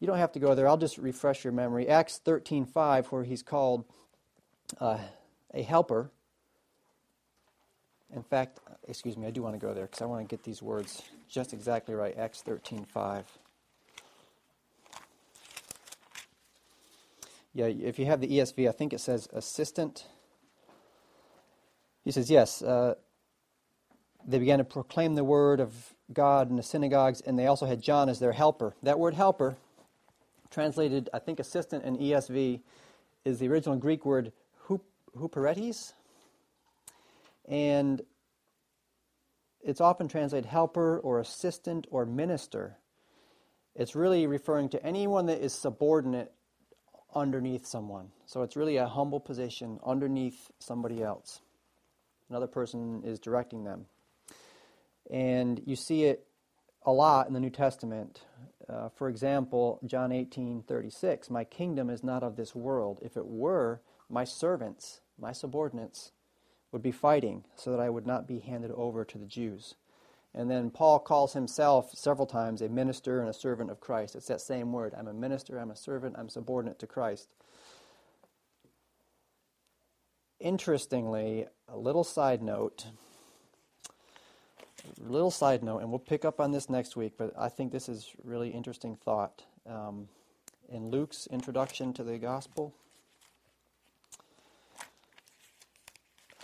[0.00, 0.68] you don't have to go there.
[0.68, 1.88] I'll just refresh your memory.
[1.88, 3.84] Acts thirteen five, where he's called
[4.80, 4.98] uh,
[5.54, 6.10] a helper.
[8.14, 10.44] In fact, excuse me, I do want to go there because I want to get
[10.44, 12.16] these words just exactly right.
[12.16, 13.26] Acts thirteen five.
[17.54, 20.06] Yeah, if you have the ESV, I think it says assistant.
[22.02, 22.94] He says, yes, uh,
[24.26, 27.82] they began to proclaim the word of God in the synagogues, and they also had
[27.82, 28.74] John as their helper.
[28.82, 29.56] That word helper,
[30.50, 32.60] translated, I think, assistant in ESV,
[33.24, 34.32] is the original Greek word
[35.14, 35.92] huperetes.
[37.46, 38.00] And
[39.62, 42.78] it's often translated helper or assistant or minister.
[43.74, 46.32] It's really referring to anyone that is subordinate
[47.14, 48.08] underneath someone.
[48.26, 51.40] So it's really a humble position underneath somebody else.
[52.28, 53.86] Another person is directing them.
[55.10, 56.26] And you see it
[56.84, 58.22] a lot in the New Testament.
[58.68, 63.00] Uh, for example, John 18 36, My kingdom is not of this world.
[63.02, 66.12] If it were, my servants, my subordinates,
[66.72, 69.74] would be fighting so that I would not be handed over to the Jews.
[70.34, 74.16] And then Paul calls himself several times a minister and a servant of Christ.
[74.16, 74.94] It's that same word.
[74.96, 77.28] I'm a minister, I'm a servant, I'm subordinate to Christ.
[80.40, 82.86] Interestingly, a little side note
[84.98, 87.88] little side note, and we'll pick up on this next week, but I think this
[87.88, 89.44] is really interesting thought.
[89.66, 90.08] Um,
[90.68, 92.74] in Luke's introduction to the gospel,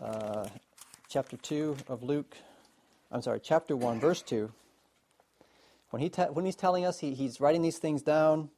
[0.03, 0.49] uh,
[1.09, 2.37] chapter 2 of Luke,
[3.11, 4.51] I'm sorry, chapter 1, verse 2,
[5.91, 8.51] when, he te- when he's telling us, he, he's writing these things down,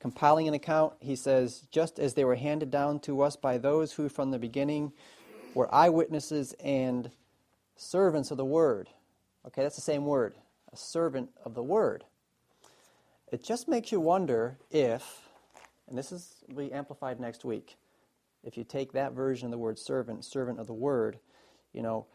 [0.00, 3.92] compiling an account, he says, just as they were handed down to us by those
[3.92, 4.92] who from the beginning
[5.54, 7.10] were eyewitnesses and
[7.76, 8.88] servants of the word.
[9.46, 10.34] Okay, that's the same word,
[10.72, 12.04] a servant of the word.
[13.30, 15.28] It just makes you wonder if,
[15.88, 17.76] and this is will be amplified next week,
[18.44, 21.18] if you take that version of the word servant, servant of the word,
[21.72, 22.06] you know,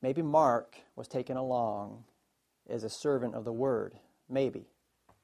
[0.00, 2.04] maybe Mark was taken along
[2.68, 3.94] as a servant of the word.
[4.28, 4.66] Maybe.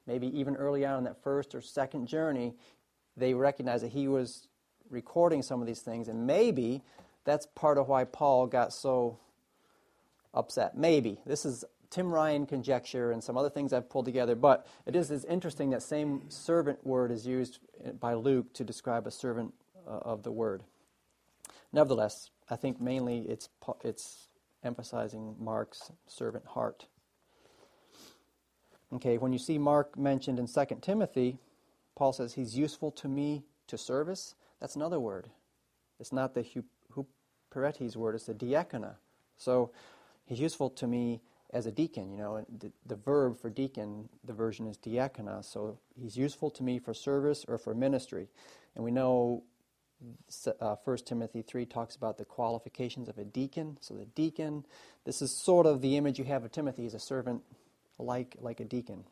[0.05, 2.55] Maybe even early on in that first or second journey,
[3.17, 4.47] they recognized that he was
[4.89, 6.83] recording some of these things, and maybe
[7.23, 9.17] that's part of why Paul got so
[10.33, 10.77] upset.
[10.77, 11.19] Maybe.
[11.25, 15.09] This is Tim Ryan conjecture and some other things I've pulled together, but it is,
[15.09, 17.59] is interesting that same servant word is used
[17.99, 19.53] by Luke to describe a servant
[19.87, 20.63] Uh, of the word.
[21.71, 23.49] Nevertheless, I think mainly it's,
[23.83, 24.29] it's
[24.63, 26.87] emphasizing Mark's servant heart.
[28.93, 31.37] Okay, when you see Mark mentioned in 2 Timothy,
[31.95, 34.33] Paul says he's useful to me to service.
[34.59, 35.29] That's another word.
[35.99, 38.95] It's not the huperetes word, it's the diakona.
[39.37, 39.71] So
[40.25, 41.21] he's useful to me
[41.53, 42.11] as a deacon.
[42.11, 45.43] You know, the, the, verb for deacon, the version is diakona.
[45.45, 48.29] So he's useful to me for service or for ministry.
[48.75, 49.43] And we know
[50.59, 53.77] uh, 1 Timothy 3 talks about the qualifications of a deacon.
[53.81, 54.65] So the deacon,
[55.05, 57.43] this is sort of the image you have of Timothy as a servant
[57.99, 59.05] like, like a deacon.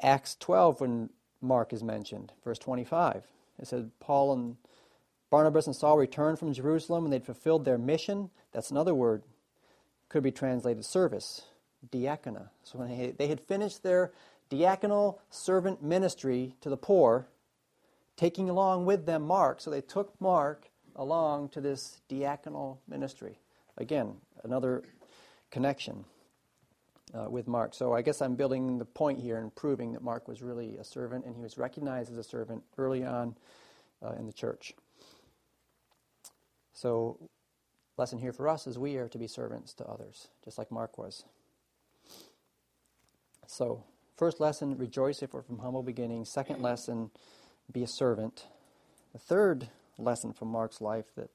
[0.00, 1.10] Acts 12, when
[1.40, 3.24] Mark is mentioned, verse 25,
[3.58, 4.56] it said, Paul and
[5.30, 8.30] Barnabas and Saul returned from Jerusalem and they'd fulfilled their mission.
[8.52, 9.22] That's another word
[10.08, 11.42] could be translated service,
[11.90, 12.48] diakona.
[12.62, 14.12] So when they, they had finished their
[14.50, 17.26] diaconal servant ministry to the poor,
[18.18, 23.38] taking along with them Mark, so they took Mark along to this diaconal ministry.
[23.78, 24.82] Again, another
[25.50, 26.04] connection
[27.14, 27.72] uh, with Mark.
[27.74, 30.84] So I guess I'm building the point here and proving that Mark was really a
[30.84, 33.36] servant and he was recognized as a servant early on
[34.04, 34.74] uh, in the church.
[36.74, 37.18] So
[37.96, 40.98] lesson here for us is we are to be servants to others, just like Mark
[40.98, 41.24] was.
[43.46, 43.82] So,
[44.16, 46.28] first lesson, rejoice if we're from humble beginnings.
[46.28, 47.10] Second lesson,
[47.72, 48.46] be a servant.
[49.12, 51.30] The third lesson from Mark's life that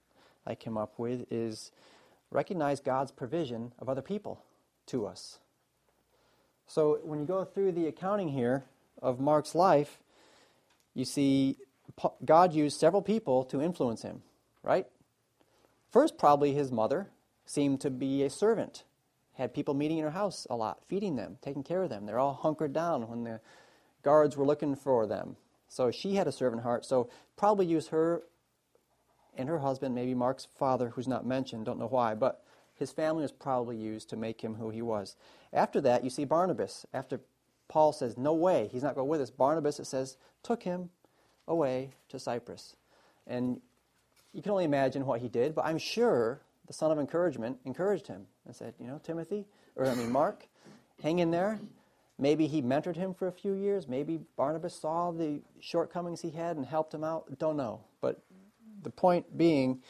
[0.45, 1.71] I came up with is
[2.31, 4.41] recognize God's provision of other people
[4.87, 5.39] to us.
[6.65, 8.63] So, when you go through the accounting here
[9.01, 9.99] of Mark's life,
[10.93, 11.57] you see
[12.23, 14.23] God used several people to influence him,
[14.63, 14.87] right?
[15.91, 17.09] First, probably his mother
[17.45, 18.83] seemed to be a servant,
[19.33, 22.05] had people meeting in her house a lot, feeding them, taking care of them.
[22.05, 23.41] They're all hunkered down when the
[24.01, 25.35] guards were looking for them.
[25.73, 26.85] So she had a servant heart.
[26.85, 28.21] So probably used her
[29.35, 32.43] and her husband, maybe Mark's father, who's not mentioned, don't know why, but
[32.75, 35.15] his family was probably used to make him who he was.
[35.51, 36.85] After that, you see Barnabas.
[36.93, 37.21] After
[37.69, 40.91] Paul says, No way, he's not going with us, Barnabas, it says, took him
[41.47, 42.75] away to Cyprus.
[43.25, 43.59] And
[44.31, 48.05] you can only imagine what he did, but I'm sure the son of encouragement encouraged
[48.05, 50.45] him and said, you know, Timothy, or I mean, Mark,
[51.01, 51.59] hang in there.
[52.19, 53.87] Maybe he mentored him for a few years.
[53.87, 57.37] Maybe Barnabas saw the shortcomings he had and helped him out.
[57.39, 57.81] Don't know.
[58.01, 58.21] But
[58.83, 59.81] the point being,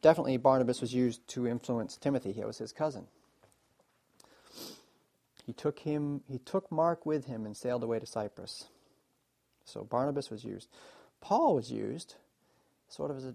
[0.00, 2.32] definitely Barnabas was used to influence Timothy.
[2.32, 3.06] He was his cousin.
[5.44, 8.64] He took him he took Mark with him and sailed away to Cyprus.
[9.64, 10.68] So Barnabas was used.
[11.20, 12.14] Paul was used
[12.88, 13.34] sort of as a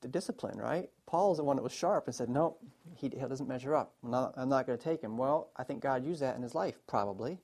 [0.00, 0.88] the discipline, right?
[1.06, 2.56] Paul's the one that was sharp and said, no,
[2.96, 3.92] he, he doesn't measure up.
[4.02, 5.16] I'm not, I'm not going to take him.
[5.16, 7.38] Well, I think God used that in his life, probably,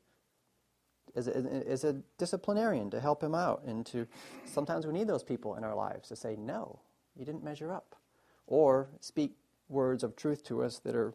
[1.17, 1.37] as a,
[1.67, 3.63] as a disciplinarian to help him out.
[3.67, 4.07] And to
[4.45, 6.79] sometimes we need those people in our lives to say, no,
[7.17, 7.97] you didn't measure up.
[8.47, 9.33] Or speak
[9.69, 11.15] words of truth to us that are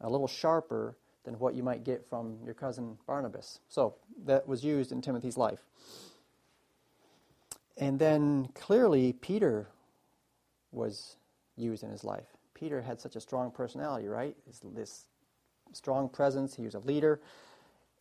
[0.00, 3.60] a little sharper than what you might get from your cousin Barnabas.
[3.68, 3.94] So
[4.24, 5.60] that was used in Timothy's life.
[7.76, 9.68] And then clearly, Peter
[10.72, 11.16] was
[11.56, 12.26] used in his life.
[12.54, 14.36] Peter had such a strong personality, right?
[14.74, 15.04] This
[15.72, 16.54] strong presence.
[16.54, 17.20] He was a leader.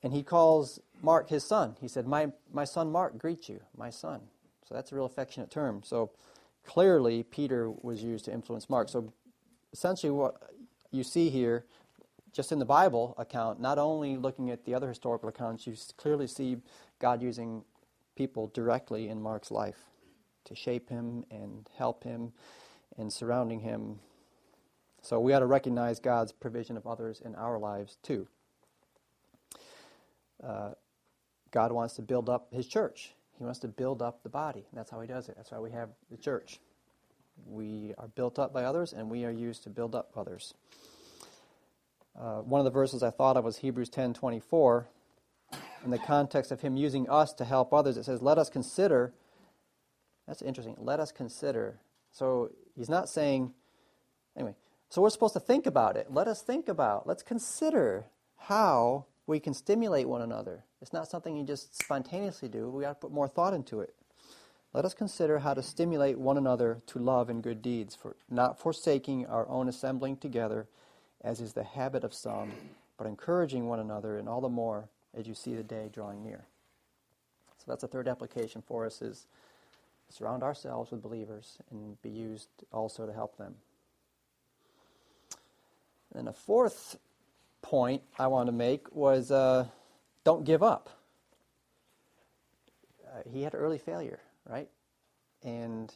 [0.04, 1.76] And he calls Mark his son.
[1.80, 4.22] He said, My, my son Mark greets you, my son.
[4.68, 5.82] So that's a real affectionate term.
[5.84, 6.12] So
[6.66, 8.90] clearly, Peter was used to influence Mark.
[8.90, 9.12] So
[9.74, 10.36] essentially, what
[10.92, 11.66] you see here,
[12.34, 16.28] just in the Bible account, not only looking at the other historical accounts, you clearly
[16.28, 16.58] see
[17.00, 17.64] God using
[18.16, 19.86] people directly in Mark's life
[20.46, 22.32] to shape him and help him
[22.98, 24.00] and surrounding him.
[25.02, 28.28] So we ought to recognize God's provision of others in our lives too.
[30.44, 30.72] Uh,
[31.52, 33.14] God wants to build up His church.
[33.38, 34.66] He wants to build up the body.
[34.74, 35.36] That's how He does it.
[35.36, 36.60] That's why we have the church.
[37.46, 40.54] We are built up by others, and we are used to build up others.
[42.20, 44.88] Uh, one of the verses I thought of was Hebrews 10:24.
[45.84, 49.14] In the context of Him using us to help others, it says, "Let us consider."
[50.28, 50.76] That's interesting.
[50.78, 51.80] Let us consider.
[52.12, 53.54] So He's not saying,
[54.36, 54.56] anyway.
[54.90, 56.12] So we're supposed to think about it.
[56.12, 57.08] Let us think about.
[57.08, 60.66] Let's consider how we can stimulate one another.
[60.82, 62.70] It's not something you just spontaneously do.
[62.70, 63.96] We got to put more thought into it.
[64.74, 68.60] Let us consider how to stimulate one another to love and good deeds, for not
[68.60, 70.68] forsaking our own assembling together,
[71.24, 72.52] as is the habit of some,
[72.98, 76.46] but encouraging one another, and all the more as you see the day drawing near.
[77.58, 79.28] So that's a third application for us: is
[80.10, 83.56] surround ourselves with believers and be used also to help them.
[86.14, 86.98] And then a fourth
[87.62, 89.66] point I wanted to make was uh,
[90.24, 90.90] don't give up.
[93.06, 94.70] Uh, he had early failure, right?
[95.44, 95.94] And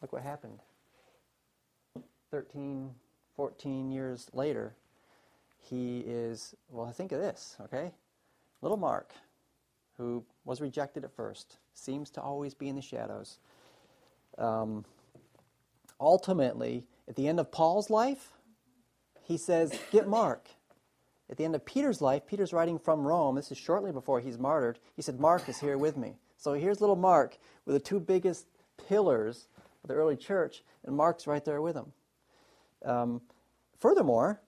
[0.00, 0.60] look what happened.
[2.30, 2.90] 13,
[3.36, 4.74] 14 years later,
[5.60, 7.92] he is, well, think of this, okay?
[8.60, 9.12] Little Mark,
[9.96, 13.38] who was rejected at first, seems to always be in the shadows.
[14.38, 14.84] Um,
[16.00, 18.32] ultimately, at the end of Paul's life,
[19.22, 20.48] he says, Get Mark.
[21.30, 23.36] At the end of Peter's life, Peter's writing from Rome.
[23.36, 24.78] This is shortly before he's martyred.
[24.94, 26.16] He said, Mark is here with me.
[26.36, 28.46] So here's little Mark with the two biggest
[28.88, 29.48] pillars
[29.82, 31.92] of the early church, and Mark's right there with him.
[32.84, 33.20] Um,
[33.78, 34.40] furthermore,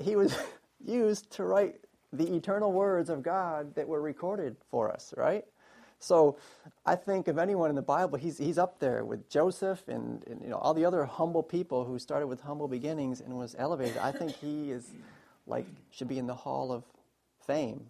[0.00, 0.36] he was
[0.84, 1.76] used to write
[2.12, 5.44] the eternal words of God that were recorded for us, right?
[5.98, 6.36] So
[6.84, 10.42] I think of anyone in the Bible, he's, he's up there with Joseph and, and
[10.42, 13.98] you know all the other humble people who started with humble beginnings and was elevated.
[13.98, 14.90] I think he is
[15.46, 16.84] like should be in the hall of
[17.46, 17.86] fame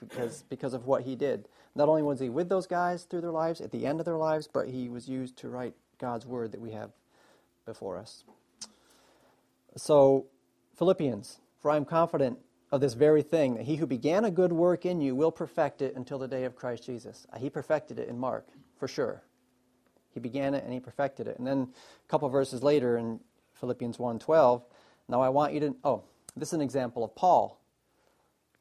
[0.00, 1.48] because because of what he did.
[1.74, 4.16] Not only was he with those guys through their lives at the end of their
[4.16, 6.90] lives, but he was used to write God's word that we have
[7.66, 8.24] before us.
[9.76, 10.26] So
[10.76, 12.38] Philippians, for I am confident
[12.70, 15.82] of this very thing, that he who began a good work in you will perfect
[15.82, 17.26] it until the day of Christ Jesus.
[17.32, 19.22] Uh, he perfected it in Mark, for sure.
[20.12, 21.38] He began it and he perfected it.
[21.38, 21.68] And then
[22.04, 23.20] a couple verses later in
[23.54, 24.62] Philippians 1.12,
[25.08, 26.02] now I want you to, oh,
[26.38, 27.60] this is an example of Paul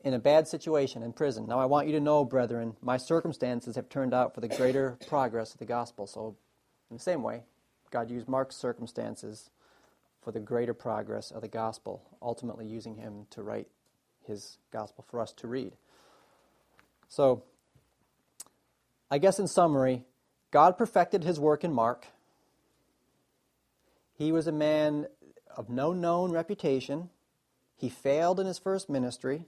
[0.01, 1.47] in a bad situation in prison.
[1.47, 4.97] Now I want you to know, brethren, my circumstances have turned out for the greater
[5.07, 6.07] progress of the gospel.
[6.07, 6.35] So
[6.89, 7.43] in the same way,
[7.91, 9.49] God used Mark's circumstances
[10.21, 13.67] for the greater progress of the gospel, ultimately using him to write
[14.25, 15.71] his gospel for us to read.
[17.07, 17.43] So,
[19.09, 20.03] I guess in summary,
[20.51, 22.07] God perfected his work in Mark.
[24.17, 25.07] He was a man
[25.55, 27.09] of no known reputation.
[27.77, 29.45] He failed in his first ministry,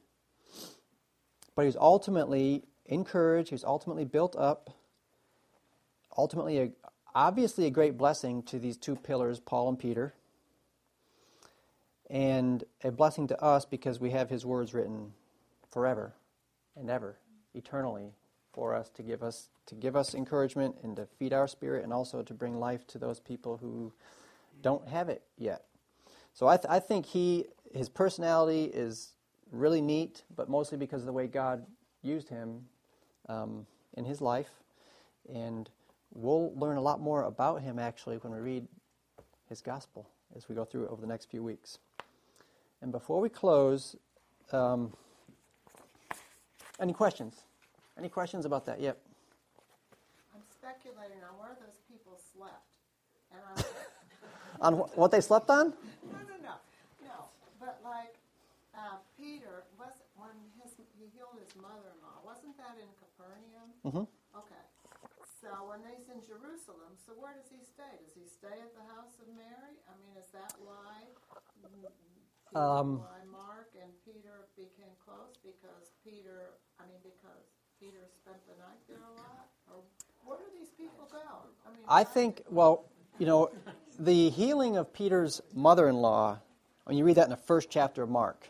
[1.55, 4.69] but he was ultimately encouraged, he was ultimately built up,
[6.17, 6.71] ultimately, a,
[7.13, 10.13] obviously, a great blessing to these two pillars, Paul and Peter
[12.09, 15.13] and a blessing to us because we have His words written
[15.69, 16.13] forever
[16.75, 17.17] and ever,
[17.53, 18.13] eternally,
[18.51, 21.93] for us to give us to give us encouragement and to feed our spirit, and
[21.93, 23.93] also to bring life to those people who
[24.63, 25.65] don't have it yet.
[26.33, 29.13] So I, th- I think he his personality is
[29.51, 31.65] really neat, but mostly because of the way God
[32.01, 32.65] used him
[33.27, 33.65] um,
[33.95, 34.49] in his life,
[35.33, 35.69] and
[36.13, 38.67] we'll learn a lot more about him actually when we read
[39.47, 41.79] his gospel as we go through it over the next few weeks.
[42.81, 43.95] And before we close,
[44.51, 44.93] um,
[46.79, 47.43] any questions?
[47.97, 48.79] Any questions about that?
[48.79, 48.97] Yep.
[50.33, 52.63] I'm speculating on where those people slept.
[53.31, 53.65] And
[54.61, 55.73] on wh- what they slept on?
[57.69, 58.17] But like
[58.73, 63.69] uh, Peter, was when his he healed his mother-in-law, wasn't that in Capernaum?
[63.85, 64.05] Mm-hmm.
[64.33, 64.65] Okay.
[65.37, 67.93] So when he's in Jerusalem, so where does he stay?
[68.01, 69.77] Does he stay at the house of Mary?
[69.85, 71.13] I mean, is that why?
[72.57, 77.45] Um, why Mark and Peter became close because Peter, I mean, because
[77.77, 79.45] Peter spent the night there a lot?
[79.69, 79.85] Or
[80.25, 81.45] where do these people go?
[81.61, 82.89] I mean, I think, well,
[83.21, 83.53] you know,
[83.99, 86.41] the healing of Peter's mother in law,
[86.85, 88.49] when you read that in the first chapter of Mark.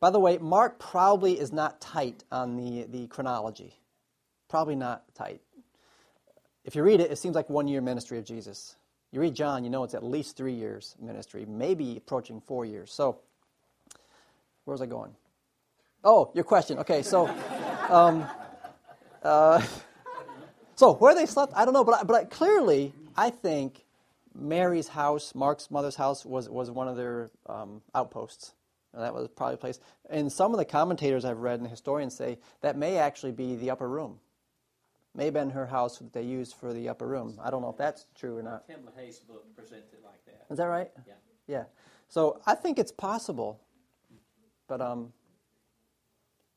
[0.00, 3.78] By the way, Mark probably is not tight on the, the chronology.
[4.48, 5.40] Probably not tight.
[6.64, 8.76] If you read it, it seems like one year ministry of Jesus.
[9.12, 12.92] You read John, you know it's at least three years ministry, maybe approaching four years.
[12.92, 13.18] So,
[14.64, 15.14] where was I going?
[16.02, 16.78] Oh, your question.
[16.78, 17.28] Okay, so,
[17.88, 18.26] um,
[19.22, 19.64] uh,
[20.76, 23.84] so where they slept, I don't know, but but clearly, I think
[24.34, 28.54] Mary's house, Mark's mother's house, was, was one of their um, outposts.
[28.94, 29.80] And that was probably a place.
[30.10, 33.70] And some of the commentators I've read and historians say that may actually be the
[33.70, 34.18] upper room.
[35.14, 37.38] May have been her house that they used for the upper room.
[37.42, 38.66] I don't know if that's true or not.
[38.66, 40.46] Tim LaHaye's book presents it like that.
[40.50, 40.90] Is that right?
[41.06, 41.14] Yeah.
[41.46, 41.64] Yeah.
[42.08, 43.60] So I think it's possible.
[44.68, 45.12] But um,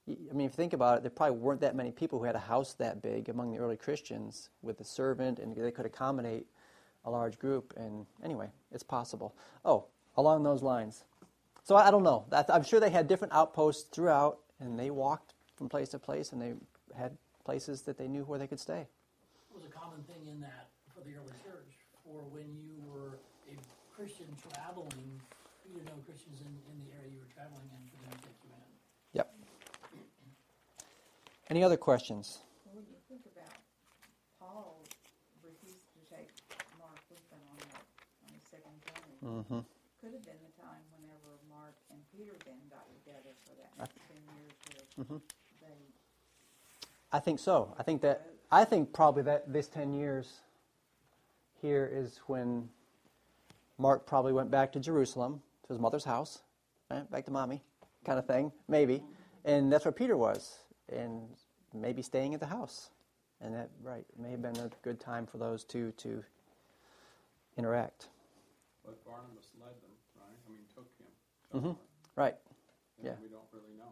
[0.08, 2.36] I mean, if you think about it, there probably weren't that many people who had
[2.36, 6.46] a house that big among the early Christians with a servant, and they could accommodate
[7.06, 7.74] a large group.
[7.78, 9.36] And anyway, it's possible.
[9.64, 9.86] Oh,
[10.18, 11.06] along those lines.
[11.64, 12.26] So I I don't know.
[12.30, 16.32] That- I'm sure they had different outposts throughout, and they walked from place to place,
[16.34, 16.54] and they
[16.96, 18.82] had places that they knew where they could stay.
[18.82, 23.20] It was a common thing in that for the early church, for when you were
[23.48, 23.56] a
[23.96, 25.22] Christian traveling,
[25.72, 28.40] you know Christians in, in the area you were traveling in for them to take
[28.44, 28.64] you in.
[29.14, 29.28] Yep.
[31.50, 32.40] Any other questions?
[32.74, 33.54] When you think about
[34.40, 34.82] Paul
[35.44, 36.30] refused to take
[36.80, 37.86] Mark with him on that,
[38.26, 39.60] on his second journey, Mm-hmm.
[40.02, 44.14] could have been the time whenever Mark and Peter then got together for that I-
[44.14, 45.22] ten years where Mhm.
[45.62, 45.74] they,
[47.12, 47.74] I think so.
[47.78, 50.42] I think that I think probably that this ten years
[51.62, 52.70] here is when
[53.80, 56.44] Mark probably went back to Jerusalem to his mother's house,
[56.92, 57.10] right?
[57.10, 57.64] back to mommy,
[58.06, 59.04] kind of thing, maybe,
[59.44, 60.60] and that's where Peter was,
[60.90, 61.36] and
[61.74, 62.92] maybe staying at the house,
[63.42, 66.24] and that right may have been a good time for those two to
[67.58, 68.08] interact.
[68.86, 70.38] But Barnabas led them, right?
[70.46, 71.10] I mean, took him.
[71.54, 71.78] Mhm.
[72.16, 72.38] Right,
[72.98, 73.18] And yeah.
[73.20, 73.92] We don't really know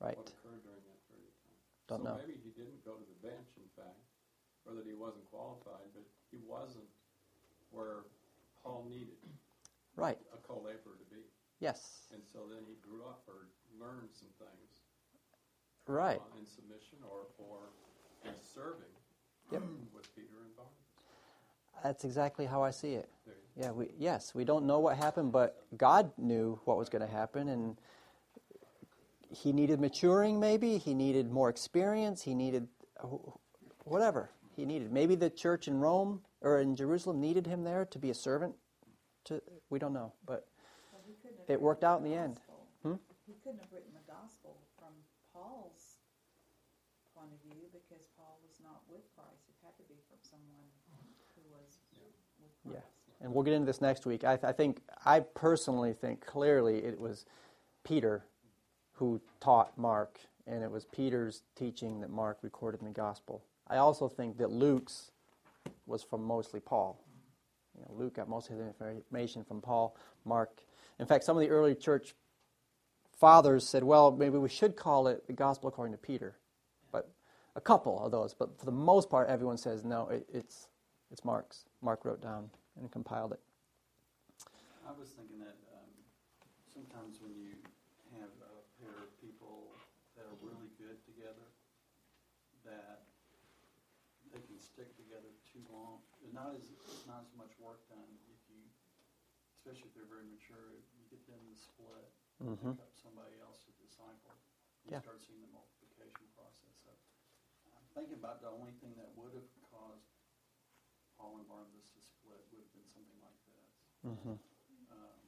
[0.00, 0.16] right.
[0.18, 1.58] what occurred during that period of time.
[1.88, 2.16] Don't so know.
[2.18, 4.02] maybe he didn't go to the bench, in fact,
[4.66, 6.88] or that he wasn't qualified, but he wasn't
[7.70, 8.04] where
[8.62, 9.16] Paul needed
[9.96, 10.18] Right.
[10.32, 11.24] a co-laborer to be.
[11.60, 12.08] Yes.
[12.12, 13.48] And so then he grew up or
[13.78, 14.82] learned some things
[15.86, 16.20] Right.
[16.20, 17.70] uh, in submission or, or
[18.24, 18.92] in serving
[19.50, 19.62] Yep.
[19.94, 20.81] with Peter and Barnabas.
[21.82, 23.08] That's exactly how I see it.
[23.56, 27.12] Yeah, we yes, we don't know what happened, but God knew what was going to
[27.12, 27.76] happen, and
[29.28, 30.40] He needed maturing.
[30.40, 32.22] Maybe He needed more experience.
[32.22, 32.68] He needed
[33.84, 34.92] whatever He needed.
[34.92, 38.54] Maybe the church in Rome or in Jerusalem needed Him there to be a servant.
[39.24, 40.48] To we don't know, but
[40.92, 41.50] well, he couldn't have.
[41.50, 42.40] It worked out in the end.
[42.82, 42.98] Hmm?
[43.26, 44.90] He couldn't have written the gospel from
[45.32, 46.00] Paul's
[47.14, 49.46] point of view because Paul was not with Christ.
[49.46, 50.66] It had to be from someone
[51.38, 51.78] who was
[52.40, 52.80] with Yeah.
[52.80, 53.11] Christ.
[53.22, 54.24] And we'll get into this next week.
[54.24, 57.24] I, I think I personally think clearly it was
[57.84, 58.24] Peter
[58.94, 63.42] who taught Mark, and it was Peter's teaching that Mark recorded in the gospel.
[63.68, 65.12] I also think that Luke's
[65.86, 67.00] was from mostly Paul.
[67.76, 69.96] You know, Luke got most of his information from Paul.
[70.24, 70.60] Mark,
[70.98, 72.14] in fact, some of the early church
[73.18, 76.36] fathers said, "Well, maybe we should call it the gospel according to Peter."
[76.90, 77.08] But
[77.54, 80.08] a couple of those, but for the most part, everyone says no.
[80.08, 80.66] It, it's
[81.10, 81.64] it's Mark's.
[81.80, 83.40] Mark wrote down and compiled it.
[84.82, 85.92] I was thinking that um,
[86.66, 87.54] sometimes when you
[88.18, 89.70] have a pair of people
[90.18, 91.46] that are really good together,
[92.66, 93.06] that
[94.34, 96.02] they can stick together too long.
[96.18, 96.66] There's not as
[97.06, 98.62] not as much work done if you,
[99.54, 100.82] especially if they're very mature.
[100.98, 102.10] You get them to split,
[102.42, 102.74] Mhm.
[102.74, 104.34] pick up somebody else to disciple.
[104.84, 105.00] You Yeah.
[105.00, 106.74] start seeing the multiplication process.
[106.82, 106.90] So
[107.70, 110.10] I'm thinking about the only thing that would have caused
[111.18, 113.91] Paul and Barnabas to split would have been something like this.
[114.02, 114.34] Mm-hmm.
[114.90, 115.22] Um,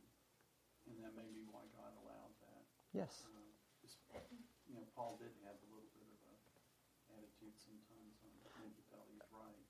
[0.91, 2.62] and that may be why God allowed that.
[2.93, 3.27] Yes.
[3.31, 3.47] Um,
[3.83, 4.03] just,
[4.66, 6.35] you know, Paul did have a little bit of a
[7.14, 9.62] attitude sometimes on when he felt he was right.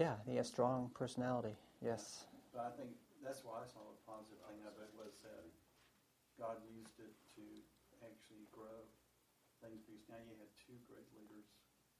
[0.00, 1.56] Yeah, he has strong personality.
[1.84, 2.24] Yes.
[2.52, 5.44] But I think that's why I saw the positive thing of it was that
[6.40, 7.44] God used it to
[8.04, 8.84] actually grow
[9.60, 11.48] things because now you had two great leaders,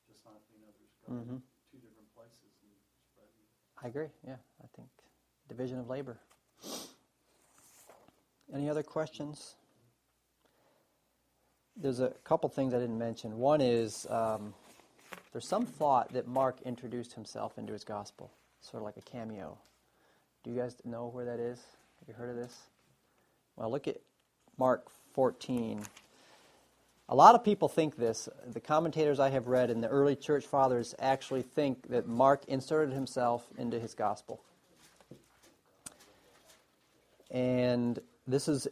[0.08, 1.40] just like the others, go Mhm.
[1.72, 3.44] two different places and spreading.
[3.80, 4.12] I agree.
[4.24, 4.88] Yeah, I think
[5.48, 6.20] division of labor.
[8.54, 9.56] Any other questions?
[11.76, 13.38] There's a couple things I didn't mention.
[13.38, 14.54] One is um,
[15.32, 19.58] there's some thought that Mark introduced himself into his gospel, sort of like a cameo.
[20.42, 21.58] Do you guys know where that is?
[22.00, 22.56] Have you heard of this?
[23.56, 23.96] Well, look at
[24.56, 25.82] Mark 14.
[27.08, 28.28] A lot of people think this.
[28.46, 32.94] The commentators I have read and the early church fathers actually think that Mark inserted
[32.94, 34.40] himself into his gospel.
[37.30, 38.68] And this is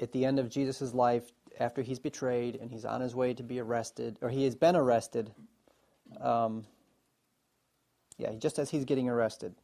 [0.00, 3.42] at the end of Jesus' life after he's betrayed and he's on his way to
[3.42, 5.30] be arrested, or he has been arrested.
[6.20, 6.64] Um,
[8.18, 9.54] yeah, just as he's getting arrested.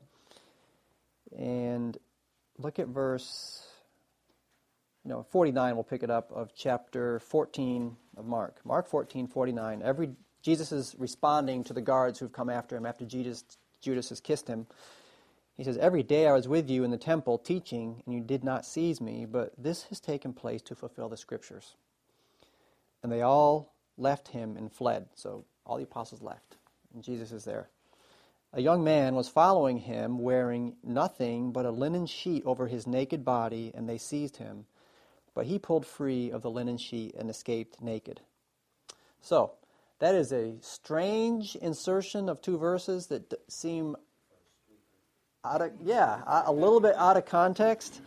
[1.37, 1.97] And
[2.59, 3.69] look at verse
[5.09, 8.61] no, 49 we'll pick it up of chapter 14 of Mark.
[8.65, 9.83] Mark 14, 49.
[9.83, 10.11] Every
[10.43, 13.43] Jesus is responding to the guards who've come after him after Judas,
[13.81, 14.67] Judas has kissed him.
[15.59, 18.45] He says, Every day I was with you in the temple teaching, and you did
[18.45, 21.75] not seize me, but this has taken place to fulfill the scriptures.
[23.03, 25.09] And they all left him and fled.
[25.17, 26.57] So all the apostles left,
[26.95, 27.69] and Jesus is there.
[28.53, 33.25] A young man was following him, wearing nothing but a linen sheet over his naked
[33.25, 34.65] body, and they seized him.
[35.35, 38.21] But he pulled free of the linen sheet and escaped naked.
[39.21, 39.55] So,
[39.99, 43.97] that is a strange insertion of two verses that seem
[45.45, 48.01] out of yeah a little bit out of context.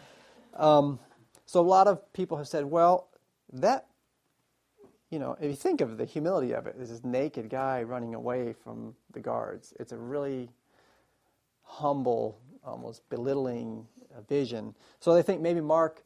[0.55, 0.99] Um,
[1.45, 3.09] so a lot of people have said, well,
[3.53, 3.87] that
[5.11, 8.53] you know, if you think of the humility of it, this naked guy running away
[8.53, 9.73] from the guards.
[9.77, 10.49] It's a really
[11.63, 14.73] humble, almost belittling uh, vision.
[15.01, 16.03] So they think maybe Mark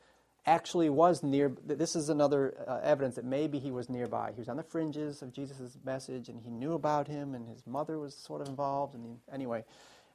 [0.47, 1.51] actually was near.
[1.63, 4.31] This is another uh, evidence that maybe he was nearby.
[4.33, 7.65] He was on the fringes of Jesus' message, and he knew about him, and his
[7.67, 8.95] mother was sort of involved.
[8.95, 9.65] And he, anyway,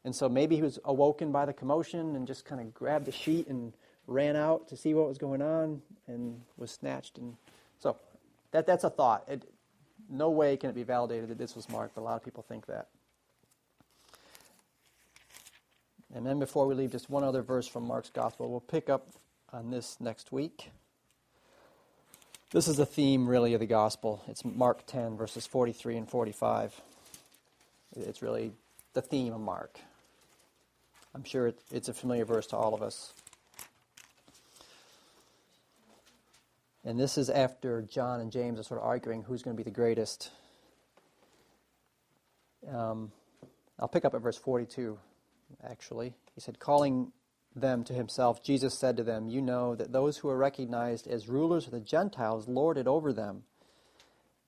[0.05, 3.13] and so maybe he was awoken by the commotion and just kind of grabbed a
[3.13, 3.73] sheet and
[4.07, 7.19] ran out to see what was going on, and was snatched.
[7.19, 7.37] And
[7.79, 7.97] so
[8.51, 9.25] that, that's a thought.
[9.29, 9.45] It,
[10.09, 12.43] no way can it be validated that this was Mark, but a lot of people
[12.43, 12.89] think that.
[16.13, 18.51] And then before we leave, just one other verse from Mark's Gospel.
[18.51, 19.07] We'll pick up
[19.53, 20.71] on this next week.
[22.51, 24.25] This is the theme, really, of the Gospel.
[24.27, 26.81] It's Mark 10, verses 43 and 45.
[27.95, 28.51] It's really
[28.93, 29.79] the theme of Mark.
[31.15, 33.13] I'm sure it's a familiar verse to all of us.
[36.85, 39.69] And this is after John and James are sort of arguing who's going to be
[39.69, 40.31] the greatest.
[42.69, 43.13] Um,
[43.79, 44.99] I'll pick up at verse 42,
[45.69, 46.15] actually.
[46.35, 47.13] He said, Calling
[47.55, 51.29] them to himself, Jesus said to them, You know that those who are recognized as
[51.29, 53.43] rulers of the Gentiles lord it over them,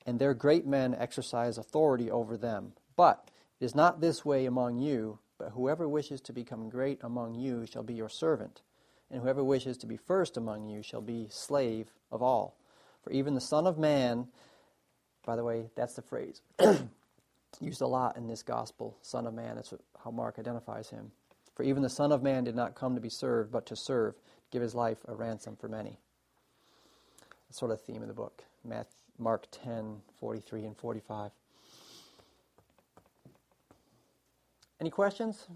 [0.06, 2.72] and their great men exercise authority over them.
[2.96, 7.34] But it is not this way among you, but whoever wishes to become great among
[7.34, 8.62] you shall be your servant
[9.10, 12.56] and whoever wishes to be first among you shall be slave of all.
[13.02, 14.28] For even the Son of Man,
[15.26, 16.40] by the way, that's the phrase
[17.60, 19.56] used a lot in this gospel, Son of Man.
[19.56, 19.74] That's
[20.04, 21.10] how Mark identifies him.
[21.56, 24.14] For even the Son of Man did not come to be served, but to serve,
[24.52, 25.98] give his life a ransom for many.
[27.48, 28.44] That's sort of the theme of the book.
[29.18, 31.32] Mark 10, 43 and 45.
[34.82, 35.46] Any questions?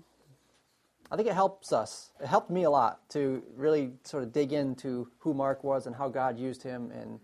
[1.11, 2.13] I think it helps us.
[2.21, 5.97] It helped me a lot to really sort of dig into who Mark was and
[5.97, 7.19] how God used him and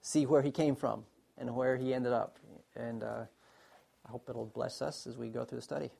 [0.00, 1.04] see where he came from
[1.36, 2.38] and where he ended up.
[2.74, 3.24] And uh,
[4.06, 5.90] I hope it'll bless us as we go through the study.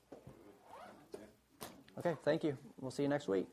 [1.98, 2.56] Okay, thank you.
[2.80, 3.46] We'll see you next week.